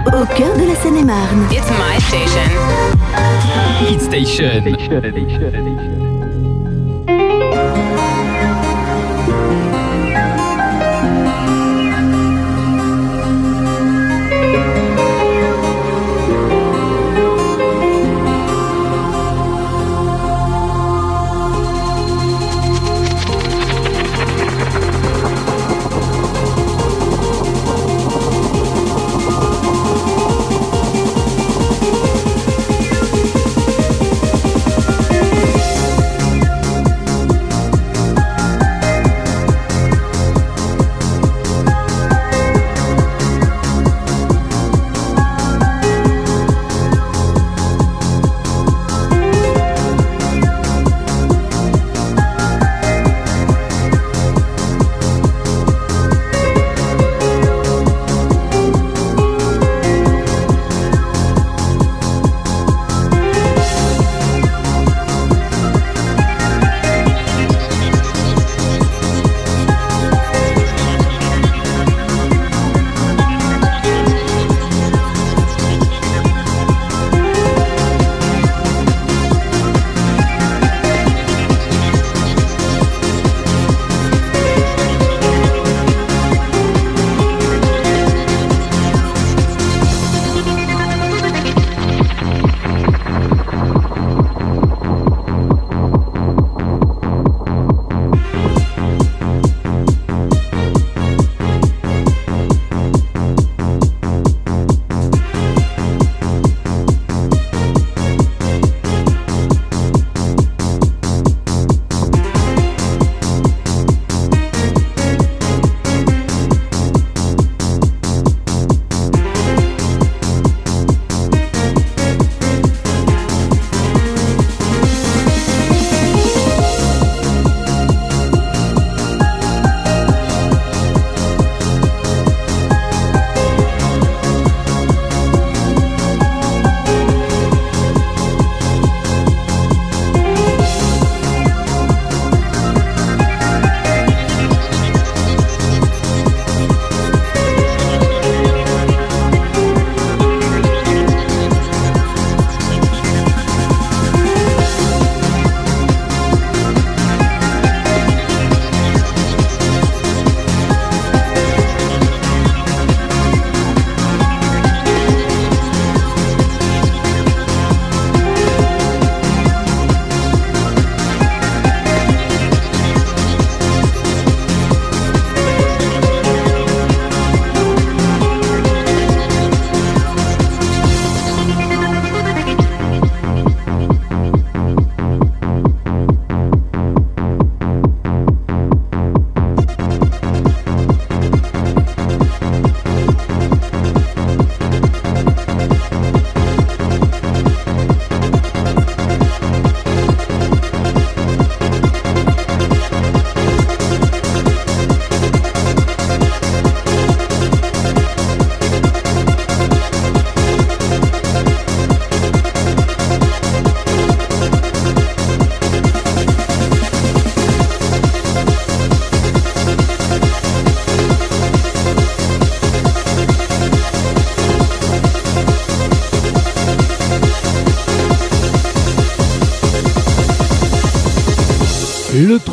[0.07, 1.47] au cœur de la Seine-et-Marne.
[1.51, 2.47] It's my station.
[3.81, 4.61] Hit Station.
[5.03, 5.11] Le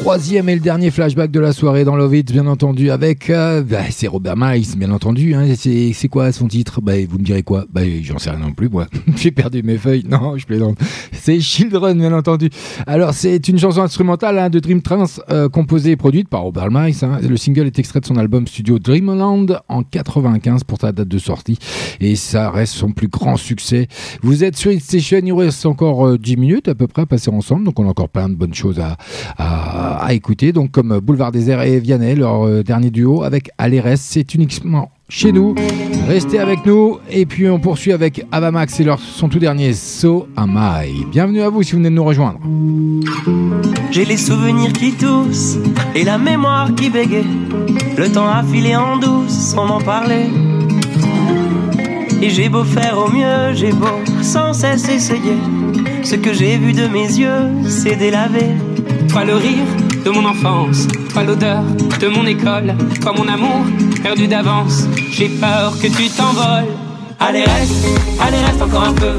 [0.02, 3.30] troisième et le dernier flashback de la soirée dans Love It, bien entendu, avec.
[3.30, 5.32] euh, bah, c'est Robert Miles, bien entendu.
[5.32, 6.80] Hein, c'est, quoi son titre?
[6.80, 7.66] Bah, Vous me direz quoi?
[7.72, 8.88] Bah, J'en sais rien non plus, moi.
[9.16, 10.04] J'ai perdu mes feuilles.
[10.08, 10.76] Non, je plaisante.
[11.24, 12.50] C'est Children, bien entendu.
[12.84, 16.68] Alors, c'est une chanson instrumentale hein, de Dream Trance, euh, composée et produite par Robert
[16.72, 16.96] Miles.
[17.02, 17.20] hein.
[17.22, 21.18] Le single est extrait de son album studio Dreamland en 95 pour sa date de
[21.18, 21.58] sortie.
[22.00, 23.86] Et ça reste son plus grand succès.
[24.22, 27.06] Vous êtes sur Hit Station, il reste encore euh, 10 minutes à peu près à
[27.06, 27.62] passer ensemble.
[27.66, 28.96] Donc, on a encore plein de bonnes choses à,
[29.38, 30.52] à, à écouter.
[30.52, 35.30] Donc, comme Boulevard Désert et Vianney, leur euh, dernier duo avec Alérès, c'est uniquement chez
[35.30, 35.54] nous.
[36.08, 36.98] Restez avec nous.
[37.10, 41.04] Et puis, on poursuit avec Avamax et leur, son tout dernier So Am I.
[41.10, 42.40] Bienvenue à vous si vous venez de nous rejoindre.
[43.90, 45.58] J'ai les souvenirs qui toussent
[45.94, 47.26] et la mémoire qui bégaye.
[47.96, 50.30] Le temps a filé en douce sans m'en parler.
[52.22, 55.36] Et j'ai beau faire au mieux, j'ai beau sans cesse essayer.
[56.02, 58.46] Ce que j'ai vu de mes yeux, c'est délavé.
[59.08, 61.62] Toi le rire de mon enfance, toi l'odeur
[62.00, 63.64] de mon école, toi mon amour
[64.02, 64.86] perdu d'avance.
[65.10, 66.66] J'ai peur que tu t'envoles.
[67.20, 67.86] Allez reste,
[68.20, 69.12] allez reste encore un peu.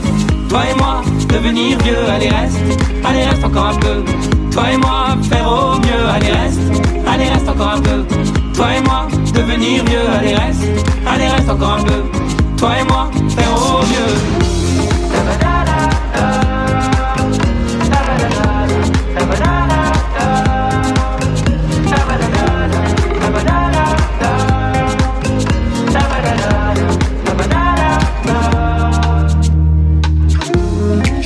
[0.49, 2.57] Toi et moi, devenir vieux, allez reste,
[3.03, 4.03] allez reste encore un peu.
[4.51, 6.59] Toi et moi, faire au mieux, allez reste,
[7.07, 8.05] allez reste encore un peu.
[8.53, 10.63] Toi et moi, devenir vieux, allez reste,
[11.07, 12.03] allez reste encore un peu.
[12.57, 13.52] Toi et moi, faire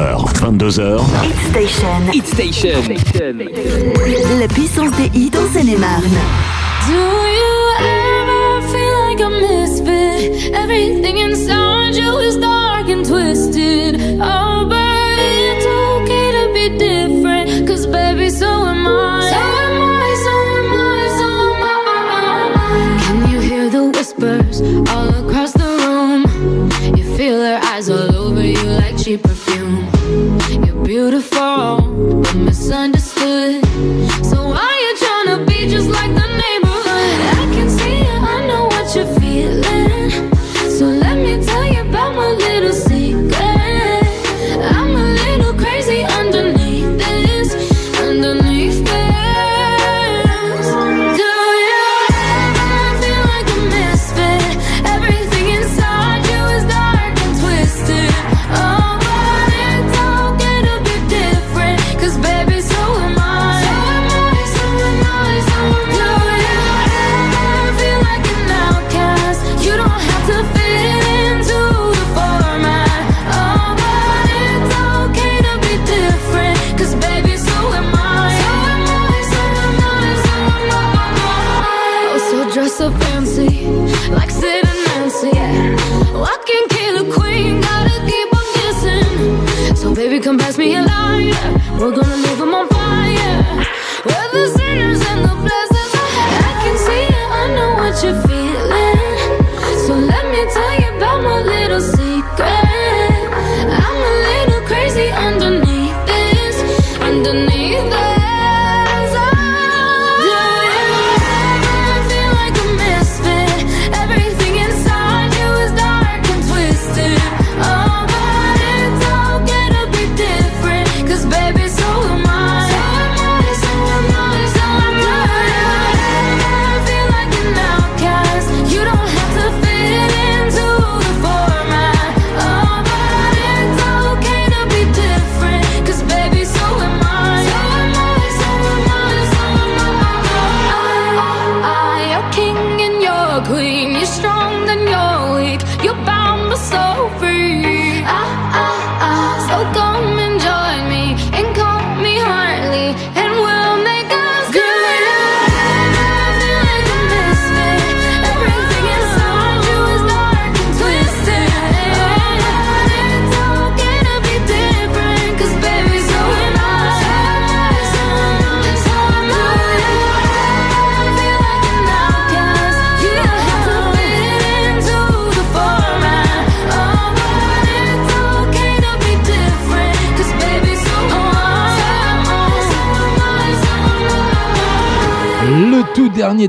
[0.00, 1.00] 20h, 22h.
[1.22, 2.12] Hit Station.
[2.12, 2.80] Hit Station.
[4.40, 6.18] La puissance des hits en Seine-et-Marne.
[6.86, 6.94] Do
[7.40, 10.54] you ever feel like a misfit?
[10.54, 14.00] Everything inside you is dark and twisted.
[14.22, 17.68] Oh, but it's okay to be different.
[17.68, 19.20] Cause baby, so am I.
[19.28, 22.98] So am I, so am I, so am I.
[23.04, 25.09] Can you hear the whispers all
[31.10, 31.39] beautiful,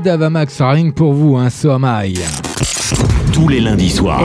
[0.00, 2.18] d'Avamax, rien que pour vous, un sommeil.
[3.30, 4.22] Tous les lundis soirs.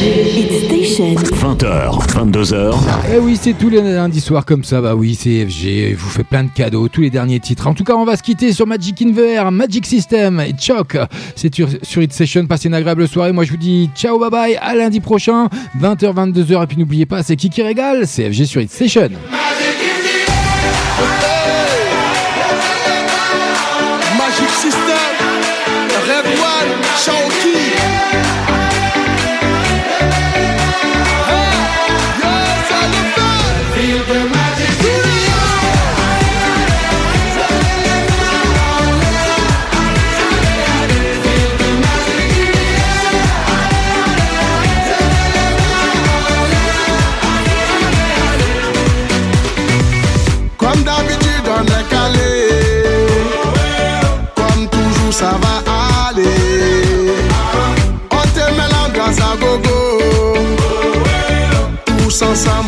[0.00, 1.14] Hit Station.
[1.14, 2.74] 20h, 22h.
[3.12, 4.80] Eh oui, c'est tous les lundis soirs comme ça.
[4.80, 5.96] Bah oui, c'est FG.
[5.96, 7.66] Vous fait plein de cadeaux, tous les derniers titres.
[7.66, 10.54] En tout cas, on va se quitter sur Magic in the Air, Magic System et
[10.56, 10.96] Choc.
[11.34, 12.46] C'est sur, sur Station.
[12.46, 13.32] Passez une agréable soirée.
[13.32, 14.56] Moi, je vous dis ciao, bye bye.
[14.56, 15.48] À lundi prochain,
[15.80, 16.62] 20h, 22h.
[16.62, 18.06] Et puis n'oubliez pas, c'est qui qui régale?
[18.06, 19.08] C'est FG sur Hit Station.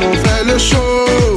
[0.05, 1.32] On fait le show.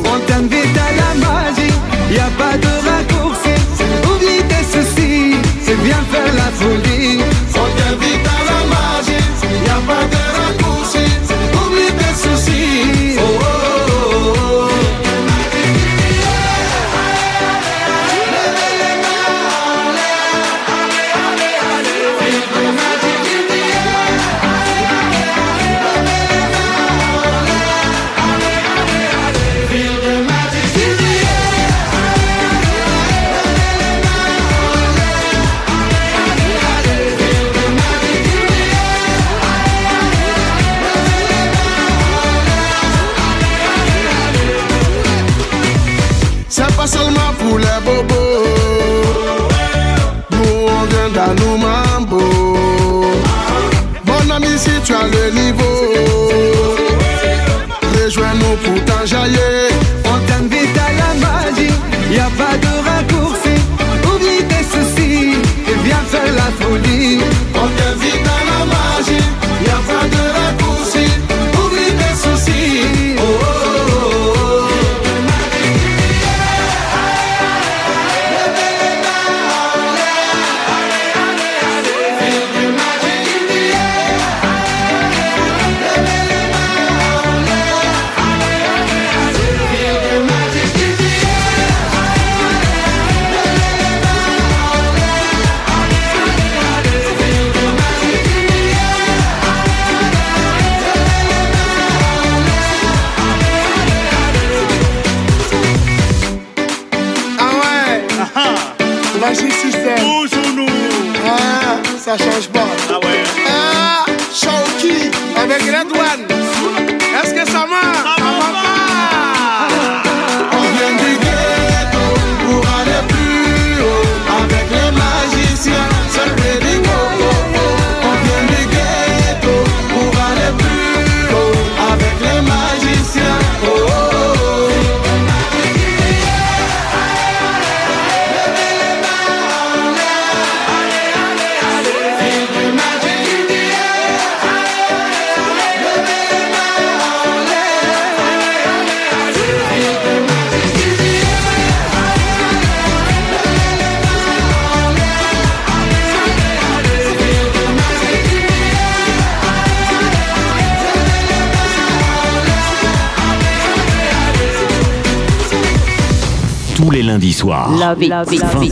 [167.80, 168.10] Love it.
[168.12, 168.70] 20h,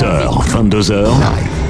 [0.49, 1.62] 22h.